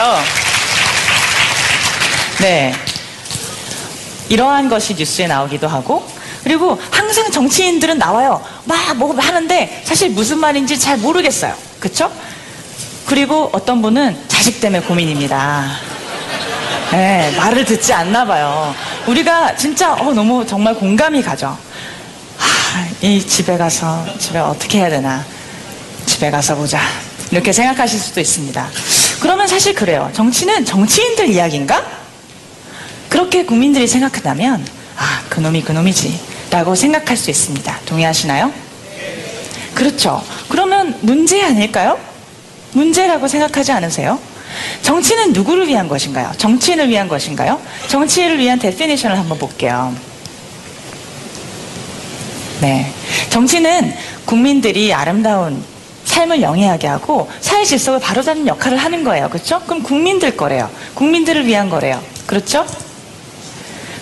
네. 2.41 2.75
이러한 4.29 4.69
것이 4.69 4.95
뉴스에 4.95 5.27
나오기도 5.27 5.69
하고, 5.69 6.07
그리고 6.43 6.81
항상 6.91 7.31
정치인들은 7.31 7.99
나와요. 7.99 8.43
막 8.65 8.95
뭐 8.97 9.15
하는데 9.17 9.83
사실 9.85 10.11
무슨 10.11 10.39
말인지 10.39 10.79
잘 10.79 10.97
모르겠어요. 10.99 11.55
그쵸? 11.79 12.11
그리고 13.07 13.51
어떤 13.53 13.81
분은 13.83 14.17
자식 14.29 14.61
때문에 14.61 14.83
고민입니다. 14.83 15.77
네, 16.93 17.33
말을 17.37 17.65
듣지 17.65 17.93
않나 17.93 18.25
봐요. 18.25 18.75
우리가 19.07 19.57
진짜 19.57 19.95
어, 19.95 20.13
너무 20.13 20.47
정말 20.47 20.75
공감이 20.75 21.23
가죠. 21.23 21.57
하, 22.37 22.87
이 23.03 23.25
집에 23.27 23.57
가서 23.57 24.05
집에 24.19 24.39
어떻게 24.39 24.79
해야 24.79 24.91
되나 24.91 25.25
집에 26.07 26.31
가서 26.31 26.55
보자 26.55 26.81
이렇게 27.31 27.53
생각하실 27.53 27.99
수도 27.99 28.21
있습니다. 28.21 28.69
그러면 29.21 29.47
사실 29.47 29.75
그래요. 29.75 30.11
정치는 30.13 30.65
정치인들 30.65 31.29
이야기인가? 31.29 31.85
그렇게 33.09 33.45
국민들이 33.45 33.87
생각한다면 33.87 34.65
아 34.97 35.23
그놈이 35.29 35.63
그놈이지 35.63 36.21
라고 36.51 36.75
생각할 36.75 37.17
수 37.17 37.31
있습니다. 37.31 37.81
동의하시나요? 37.87 38.53
그렇죠. 39.75 40.23
그러면 40.49 40.99
문제 41.01 41.43
아닐까요? 41.43 41.99
문제라고 42.73 43.29
생각하지 43.29 43.73
않으세요? 43.73 44.19
정치는 44.83 45.33
누구를 45.33 45.69
위한 45.69 45.89
것인가요? 45.89 46.33
정치인을 46.37 46.89
위한 46.89 47.09
것인가요? 47.09 47.61
정치인을 47.89 48.39
위한 48.39 48.59
definition을 48.59 49.19
한번 49.19 49.39
볼게요. 49.39 49.95
네. 52.61 52.93
정치는 53.31 53.95
국민들이 54.25 54.93
아름다운 54.93 55.63
삶을 56.05 56.43
영위하게 56.43 56.89
하고 56.89 57.31
사회 57.41 57.65
질서를 57.65 58.01
바로잡는 58.01 58.47
역할을 58.47 58.77
하는 58.77 59.05
거예요. 59.05 59.29
그렇죠? 59.29 59.61
그럼 59.67 59.83
국민들 59.83 60.37
거래요. 60.37 60.69
국민들을 60.95 61.47
위한 61.47 61.71
거래요. 61.71 62.03
그렇죠? 62.27 62.67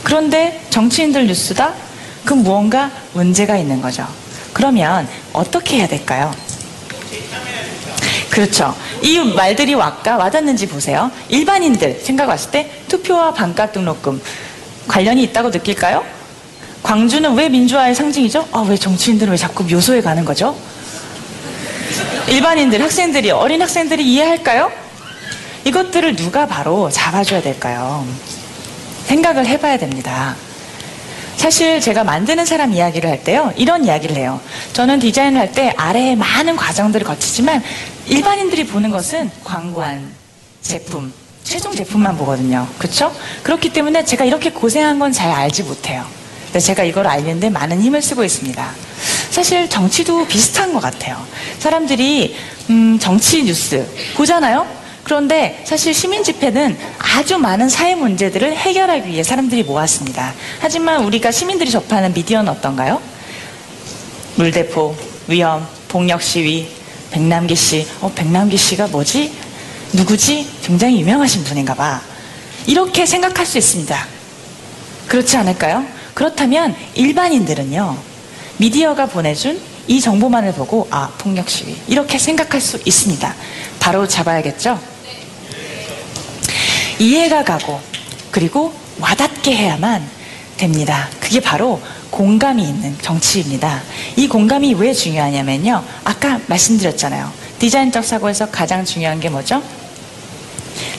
그런데 0.03 0.65
정치인들 0.71 1.27
뉴스다? 1.27 1.75
그럼 2.25 2.43
무언가 2.43 2.91
문제가 3.13 3.57
있는 3.57 3.81
거죠. 3.81 4.07
그러면 4.53 5.09
어떻게 5.33 5.79
해야 5.79 5.87
될까요? 5.87 6.35
그렇죠. 8.31 8.75
이 9.03 9.19
말들이 9.19 9.75
와까 9.75 10.17
와닿는지 10.17 10.67
보세요. 10.69 11.11
일반인들 11.29 12.01
생각 12.03 12.29
왔을 12.29 12.51
때 12.51 12.71
투표와 12.89 13.33
반값 13.33 13.73
등록금 13.73 14.21
관련이 14.87 15.23
있다고 15.25 15.51
느낄까요? 15.51 16.05
광주는 16.83 17.35
왜 17.35 17.49
민주화의 17.49 17.95
상징이죠? 17.95 18.49
아, 18.53 18.61
왜 18.69 18.77
정치인들은 18.77 19.33
왜 19.33 19.37
자꾸 19.37 19.65
묘소에 19.65 20.01
가는 20.01 20.25
거죠? 20.25 20.57
일반인들, 22.29 22.83
학생들이, 22.83 23.31
어린 23.31 23.61
학생들이 23.63 24.05
이해할까요? 24.07 24.71
이것들을 25.65 26.17
누가 26.17 26.47
바로 26.47 26.91
잡아줘야 26.91 27.43
될까요? 27.43 28.07
생각을 29.07 29.47
해봐야 29.47 29.79
됩니다. 29.79 30.37
사실 31.37 31.81
제가 31.81 32.05
만드는 32.05 32.45
사람 32.45 32.73
이야기를 32.73 33.09
할 33.09 33.25
때요, 33.25 33.53
이런 33.57 33.85
이야기를 33.85 34.17
해요. 34.17 34.41
저는 34.73 34.99
디자인을 34.99 35.41
할 35.41 35.53
때 35.53 35.73
아래에 35.77 36.15
많은 36.17 36.57
과정들을 36.57 37.07
거치지만 37.07 37.63
일반인들이 38.09 38.67
보는 38.67 38.91
것은 38.91 39.31
광고한 39.45 40.11
제품, 40.63 41.13
최종 41.45 41.75
제품만 41.75 42.17
보거든요. 42.17 42.67
그렇죠? 42.79 43.15
그렇기 43.43 43.73
때문에 43.73 44.05
제가 44.05 44.25
이렇게 44.25 44.51
고생한 44.51 44.99
건 44.99 45.13
잘 45.13 45.31
알지 45.31 45.63
못해요. 45.65 46.05
근데 46.47 46.61
제가 46.61 46.85
이걸 46.85 47.07
알는데 47.07 47.51
많은 47.51 47.81
힘을 47.83 48.01
쓰고 48.01 48.25
있습니다. 48.25 48.71
사실 49.31 49.69
정치도 49.69 50.27
비슷한 50.27 50.73
것 50.73 50.81
같아요. 50.81 51.23
사람들이 51.59 52.35
음, 52.71 52.99
정치 52.99 53.43
뉴스 53.43 53.87
보잖아요. 54.17 54.67
그런데 55.05 55.63
사실 55.67 55.95
시민 55.95 56.23
집회는 56.23 56.77
아주 56.99 57.39
많은 57.39 57.69
사회 57.69 57.95
문제들을 57.95 58.57
해결하기 58.57 59.09
위해 59.09 59.23
사람들이 59.23 59.63
모았습니다. 59.63 60.35
하지만 60.61 61.05
우리가 61.05 61.31
시민들이 61.31 61.71
접하는 61.71 62.13
미디어는 62.13 62.51
어떤가요? 62.53 63.01
물대포, 64.37 64.97
위험, 65.29 65.67
폭력 65.89 66.23
시위, 66.23 66.69
백남기 67.11 67.55
씨. 67.57 67.87
어, 68.01 68.13
백남기 68.15 68.57
씨가 68.57 68.89
뭐지? 68.89 69.33
누구지? 69.93 70.49
굉장히 70.63 71.01
유명하신 71.01 71.45
분인가 71.45 71.75
봐. 71.75 72.01
이렇게 72.67 73.07
생각할 73.07 73.47
수 73.47 73.59
있습니다. 73.59 74.07
그렇지 75.07 75.37
않을까요? 75.39 75.85
그렇다면 76.13 76.77
일반인들은요, 76.95 77.97
미디어가 78.59 79.07
보내준 79.07 79.61
이 79.87 80.01
정보만을 80.01 80.53
보고, 80.53 80.87
아, 80.91 81.09
폭력 81.17 81.49
시위. 81.49 81.77
이렇게 81.87 82.19
생각할 82.19 82.61
수 82.61 82.79
있습니다. 82.85 83.35
바로 83.81 84.07
잡아야겠죠? 84.07 84.79
이해가 86.99 87.45
가고, 87.45 87.81
그리고 88.31 88.75
와닿게 89.01 89.57
해야만 89.57 90.07
됩니다. 90.59 91.09
그게 91.21 91.41
바로 91.41 91.81
공감이 92.11 92.63
있는 92.63 92.97
정치입니다. 93.01 93.83
이 94.17 94.29
공감이 94.29 94.75
왜 94.75 94.93
중요하냐면요. 94.93 95.85
아까 96.05 96.41
말씀드렸잖아요. 96.47 97.31
디자인적 97.59 98.05
사고에서 98.05 98.51
가장 98.51 98.85
중요한 98.85 99.21
게 99.21 99.29
뭐죠? 99.29 99.63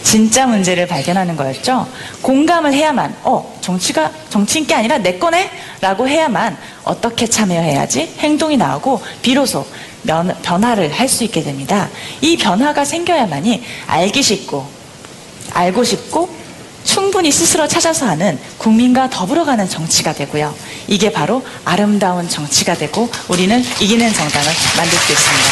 진짜 0.04 0.46
문제를 0.48 0.88
발견하는 0.88 1.36
거였죠. 1.36 1.88
공감을 2.22 2.74
해야만, 2.74 3.16
어, 3.24 3.58
정치가 3.62 4.12
정치인 4.30 4.66
게 4.66 4.74
아니라 4.74 4.98
내 4.98 5.18
거네? 5.20 5.50
라고 5.82 6.08
해야만 6.08 6.58
어떻게 6.84 7.28
참여해야지 7.28 8.16
행동이 8.20 8.58
나오고 8.58 9.02
비로소 9.22 9.66
면, 10.04 10.36
변화를 10.42 10.92
할 10.92 11.08
수 11.08 11.24
있게 11.24 11.44
됩니다. 11.44 11.90
이 12.22 12.38
변화가 12.38 12.86
생겨야만이 12.86 13.64
알기 13.88 14.22
쉽고, 14.24 14.66
알고 15.54 15.84
싶고, 15.84 16.30
충분히 16.84 17.32
스스로 17.32 17.68
찾아서 17.68 18.08
하는 18.08 18.40
국민과 18.58 19.10
더불어 19.10 19.46
가는 19.46 19.68
정치가 19.68 20.14
되고요. 20.14 20.54
이게 20.88 21.12
바로 21.12 21.46
아름다운 21.66 22.28
정치가 22.28 22.76
되고 22.76 23.10
우리는 23.28 23.64
이기는 23.80 24.14
정당을 24.14 24.52
만들 24.78 24.98
수 24.98 25.12
있습니다. 25.12 25.50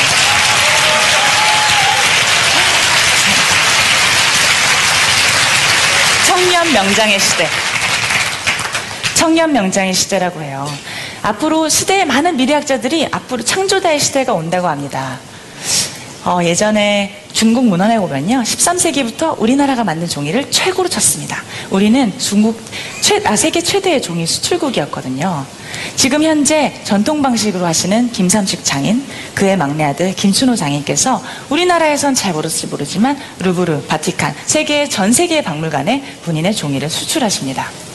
청년 6.26 6.74
명장의 6.74 7.20
시대. 7.20 7.48
청년 9.16 9.52
명장의 9.52 9.94
시대라고 9.94 10.42
해요. 10.42 10.68
앞으로 11.24 11.68
시대의 11.68 12.06
많은 12.06 12.38
미래학자들이 12.38 13.10
앞으로 13.12 13.44
창조다의 13.44 14.00
시대가 14.00 14.34
온다고 14.34 14.68
합니다. 14.68 15.20
어, 16.28 16.44
예전에 16.44 17.24
중국 17.32 17.64
문헌에 17.68 18.00
보면요. 18.00 18.42
13세기부터 18.42 19.40
우리나라가 19.40 19.86
만든 19.86 20.10
종이를 20.10 20.52
최고로 20.52 20.90
쳤습니다. 20.90 21.42
우리는 21.70 22.12
중국, 22.20 22.62
최, 23.00 23.22
아, 23.24 23.38
세계 23.38 23.62
최대의 23.62 24.02
종이 24.02 24.28
수출국이었거든요. 24.28 25.46
지금 25.96 26.24
현재 26.24 26.74
전통 26.84 27.22
방식으로 27.22 27.66
하시는 27.66 28.12
김삼식 28.12 28.66
장인, 28.66 29.06
그의 29.36 29.56
막내 29.56 29.86
아들 29.86 30.14
김춘호 30.14 30.58
장인께서 30.58 31.24
우리나라에선 31.50 32.14
잘 32.14 32.34
모를지 32.34 32.68
모르지만 32.68 33.18
루브르, 33.40 33.84
바티칸, 33.88 34.36
세계 34.46 34.90
전 34.90 35.14
세계의 35.14 35.44
박물관에 35.44 36.04
본인의 36.26 36.54
종이를 36.54 36.90
수출하십니다. 36.90 37.87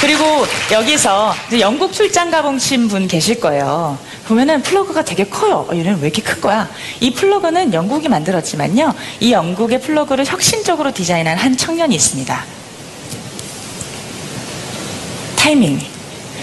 그리고 0.00 0.24
여기서 0.72 1.34
영국 1.58 1.92
출장 1.92 2.30
가보신 2.30 2.88
분 2.88 3.06
계실 3.06 3.38
거예요. 3.38 3.98
보면은 4.26 4.62
플러그가 4.62 5.04
되게 5.04 5.24
커요. 5.24 5.66
어, 5.70 5.76
얘는 5.76 6.00
왜 6.00 6.08
이렇게 6.08 6.22
큰 6.22 6.40
거야? 6.40 6.70
이 7.00 7.12
플러그는 7.12 7.74
영국이 7.74 8.08
만들었지만요. 8.08 8.94
이 9.20 9.32
영국의 9.32 9.80
플러그를 9.82 10.24
혁신적으로 10.24 10.92
디자인한 10.92 11.36
한 11.36 11.54
청년이 11.54 11.94
있습니다. 11.94 12.44
타이밍. 15.36 15.78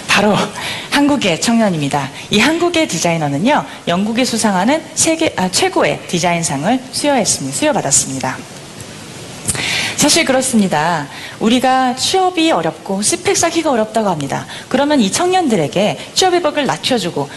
바로 0.06 0.36
한국의 0.90 1.40
청년입니다. 1.40 2.10
이 2.30 2.38
한국의 2.38 2.86
디자이너는요, 2.88 3.64
영국이 3.88 4.24
수상하는 4.24 4.82
세계, 4.94 5.32
아, 5.36 5.48
최고의 5.48 6.00
디자인상을 6.08 6.80
수여했습니다. 6.92 7.56
수여받았습니다. 7.56 8.57
사실 9.98 10.24
그렇습니다. 10.24 11.08
우리가 11.40 11.96
취업이 11.96 12.52
어렵고 12.52 13.02
스펙 13.02 13.36
쌓기가 13.36 13.72
어렵다고 13.72 14.08
합니다. 14.08 14.46
그러면 14.68 15.00
이 15.00 15.10
청년들에게 15.10 16.12
취업의 16.14 16.40
벽을 16.40 16.66
낮춰주고 16.66 17.28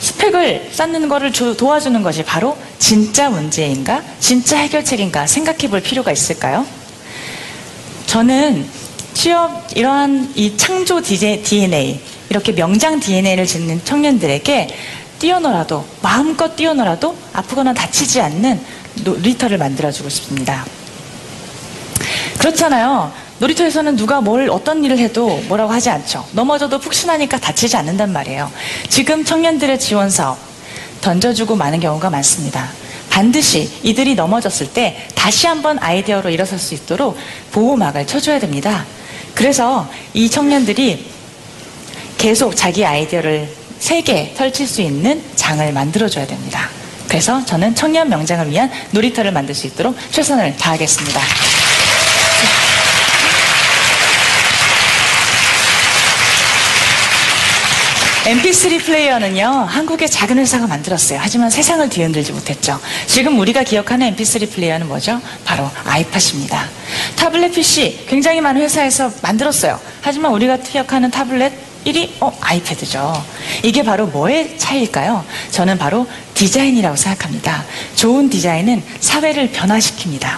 스펙을 0.00 0.70
쌓는 0.72 1.10
것을 1.10 1.32
도와주는 1.54 2.02
것이 2.02 2.24
바로 2.24 2.56
진짜 2.78 3.28
문제인가? 3.28 4.02
진짜 4.20 4.56
해결책인가? 4.56 5.26
생각해 5.26 5.68
볼 5.68 5.82
필요가 5.82 6.10
있을까요? 6.10 6.64
저는 8.06 8.66
취업, 9.12 9.66
이러한 9.76 10.32
이 10.34 10.56
창조 10.56 11.02
DNA, 11.02 12.00
이렇게 12.30 12.54
명장 12.54 13.00
DNA를 13.00 13.44
짓는 13.44 13.84
청년들에게 13.84 14.68
뛰어너라도, 15.18 15.84
마음껏 16.00 16.56
뛰어너라도 16.56 17.14
아프거나 17.34 17.74
다치지 17.74 18.22
않는 18.22 18.58
놀이터를 19.04 19.58
만들어주고 19.58 20.08
싶습니다. 20.08 20.64
그렇잖아요. 22.48 23.12
놀이터에서는 23.40 23.96
누가 23.96 24.20
뭘 24.20 24.48
어떤 24.50 24.82
일을 24.84 24.98
해도 24.98 25.42
뭐라고 25.48 25.72
하지 25.72 25.90
않죠. 25.90 26.24
넘어져도 26.32 26.78
푹신하니까 26.78 27.38
다치지 27.38 27.76
않는단 27.76 28.12
말이에요. 28.12 28.50
지금 28.88 29.24
청년들의 29.24 29.78
지원 29.78 30.08
사업 30.08 30.38
던져주고 31.00 31.56
마는 31.56 31.80
경우가 31.80 32.10
많습니다. 32.10 32.70
반드시 33.10 33.70
이들이 33.82 34.14
넘어졌을 34.14 34.72
때 34.72 35.08
다시 35.14 35.46
한번 35.46 35.78
아이디어로 35.78 36.30
일어설 36.30 36.58
수 36.58 36.74
있도록 36.74 37.16
보호막을 37.52 38.06
쳐줘야 38.06 38.38
됩니다. 38.38 38.84
그래서 39.34 39.88
이 40.14 40.30
청년들이 40.30 41.06
계속 42.16 42.56
자기 42.56 42.84
아이디어를 42.84 43.48
세게 43.78 44.34
펼칠 44.36 44.66
수 44.66 44.80
있는 44.80 45.22
장을 45.36 45.70
만들어줘야 45.72 46.26
됩니다. 46.26 46.68
그래서 47.08 47.44
저는 47.44 47.74
청년 47.74 48.08
명장을 48.08 48.50
위한 48.50 48.70
놀이터를 48.90 49.32
만들 49.32 49.54
수 49.54 49.66
있도록 49.66 49.96
최선을 50.10 50.56
다하겠습니다. 50.56 51.20
MP3 58.28 58.84
플레이어는요, 58.84 59.46
한국의 59.46 60.10
작은 60.10 60.36
회사가 60.36 60.66
만들었어요. 60.66 61.18
하지만 61.18 61.48
세상을 61.48 61.88
뒤흔들지 61.88 62.32
못했죠. 62.32 62.78
지금 63.06 63.38
우리가 63.38 63.62
기억하는 63.62 64.14
MP3 64.14 64.52
플레이어는 64.52 64.86
뭐죠? 64.86 65.18
바로 65.46 65.70
아이팟입니다. 65.86 66.68
타블렛 67.16 67.52
PC, 67.54 68.04
굉장히 68.06 68.42
많은 68.42 68.60
회사에서 68.60 69.10
만들었어요. 69.22 69.80
하지만 70.02 70.32
우리가 70.32 70.58
기억하는 70.58 71.10
타블렛 71.10 71.52
1위, 71.86 72.10
어, 72.20 72.36
아이패드죠. 72.42 73.24
이게 73.62 73.82
바로 73.82 74.06
뭐의 74.08 74.58
차이일까요? 74.58 75.24
저는 75.50 75.78
바로 75.78 76.06
디자인이라고 76.34 76.96
생각합니다. 76.96 77.64
좋은 77.96 78.28
디자인은 78.28 78.82
사회를 79.00 79.52
변화시킵니다. 79.52 80.36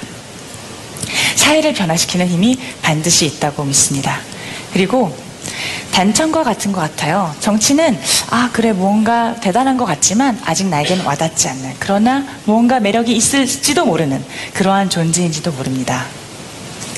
사회를 1.34 1.74
변화시키는 1.74 2.28
힘이 2.28 2.56
반드시 2.82 3.26
있다고 3.26 3.64
믿습니다. 3.64 4.20
그리고 4.72 5.29
단청과 5.92 6.44
같은 6.44 6.72
것 6.72 6.80
같아요. 6.80 7.34
정치는 7.40 7.98
아 8.30 8.50
그래 8.52 8.72
무언가 8.72 9.34
대단한 9.40 9.76
것 9.76 9.84
같지만 9.84 10.38
아직 10.44 10.66
나에겐 10.68 11.00
와닿지 11.00 11.48
않는 11.48 11.74
그러나 11.78 12.24
무언가 12.44 12.80
매력이 12.80 13.14
있을지도 13.14 13.84
모르는 13.86 14.24
그러한 14.54 14.88
존재인지도 14.90 15.52
모릅니다. 15.52 16.06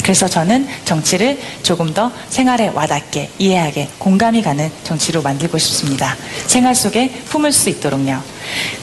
그래서 0.03 0.27
저는 0.27 0.67
정치를 0.85 1.39
조금 1.63 1.95
더 1.95 2.11
생활에 2.29 2.69
와닿게 2.75 3.31
이해하게 3.39 3.89
공감이 3.99 4.43
가는 4.43 4.69
정치로 4.83 5.23
만들고 5.23 5.59
싶습니다. 5.59 6.17
생활 6.49 6.75
속에 6.75 7.09
품을 7.29 7.53
수 7.53 7.69
있도록요. 7.71 8.21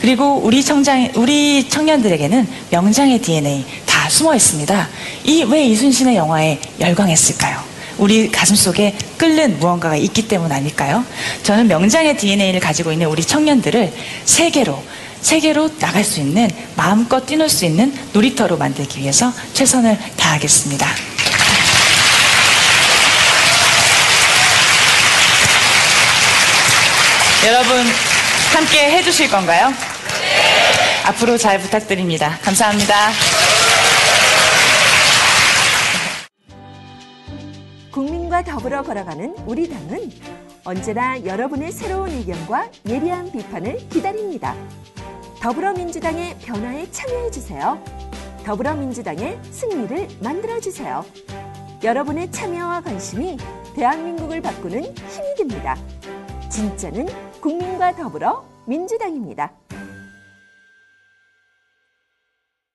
그리고 0.02 0.36
우리 0.38 0.64
청장 0.64 1.12
우리 1.16 1.68
청년들에게는 1.68 2.48
명장의 2.72 3.20
DNA 3.22 3.66
다 3.86 4.10
숨어 4.10 4.34
있습니다. 4.34 4.88
이 5.26 5.44
왜 5.44 5.66
이순신의 5.66 6.16
영화에 6.16 6.58
열광했을까요? 6.80 7.60
우리 8.00 8.32
가슴 8.32 8.56
속에 8.56 8.98
끓는 9.18 9.60
무언가가 9.60 9.96
있기 9.96 10.28
때문 10.28 10.52
아닐까요? 10.52 11.06
저는 11.44 11.68
명장의 11.68 12.18
DNA를 12.18 12.60
가지고 12.60 12.92
있는 12.92 13.08
우리 13.08 13.24
청년들을 13.24 13.94
세계로 14.26 14.82
세계로 15.22 15.78
나갈 15.78 16.04
수 16.04 16.22
있는 16.22 16.50
마음껏 16.76 17.26
뛰놀 17.26 17.50
수 17.50 17.66
있는 17.66 17.94
놀이터로 18.14 18.58
만들기 18.58 19.02
위해서 19.02 19.34
최선을 19.54 19.98
다하겠습니다. 20.16 20.88
여러분 27.46 27.86
함께 28.54 28.92
해주실 28.92 29.30
건가요? 29.30 29.74
앞으로 31.06 31.38
잘 31.38 31.60
부탁드립니다. 31.60 32.38
감사합니다. 32.44 33.12
더불어 38.44 38.84
걸어가는 38.84 39.36
우리 39.46 39.70
당은 39.70 40.10
언제나 40.66 41.24
여러분의 41.26 41.72
새로운 41.72 42.10
의견과 42.10 42.70
예리한 42.88 43.32
비판을 43.32 43.90
기다립니다. 43.90 44.56
더불어민주당의 45.42 46.38
변화에 46.40 46.90
참여해주세요. 46.92 47.84
더불어민주당의 48.46 49.40
승리를 49.52 50.08
만들어주세요. 50.22 51.06
여러분의 51.84 52.32
참여와 52.32 52.82
관심이 52.82 53.38
대한민국을 53.76 54.42
바꾸는 54.42 54.84
힘이 54.84 55.36
됩니다. 55.38 55.78
진짜는 56.50 57.08
국민과 57.40 57.96
더불어 57.96 58.46
민주당입니다. 58.66 59.52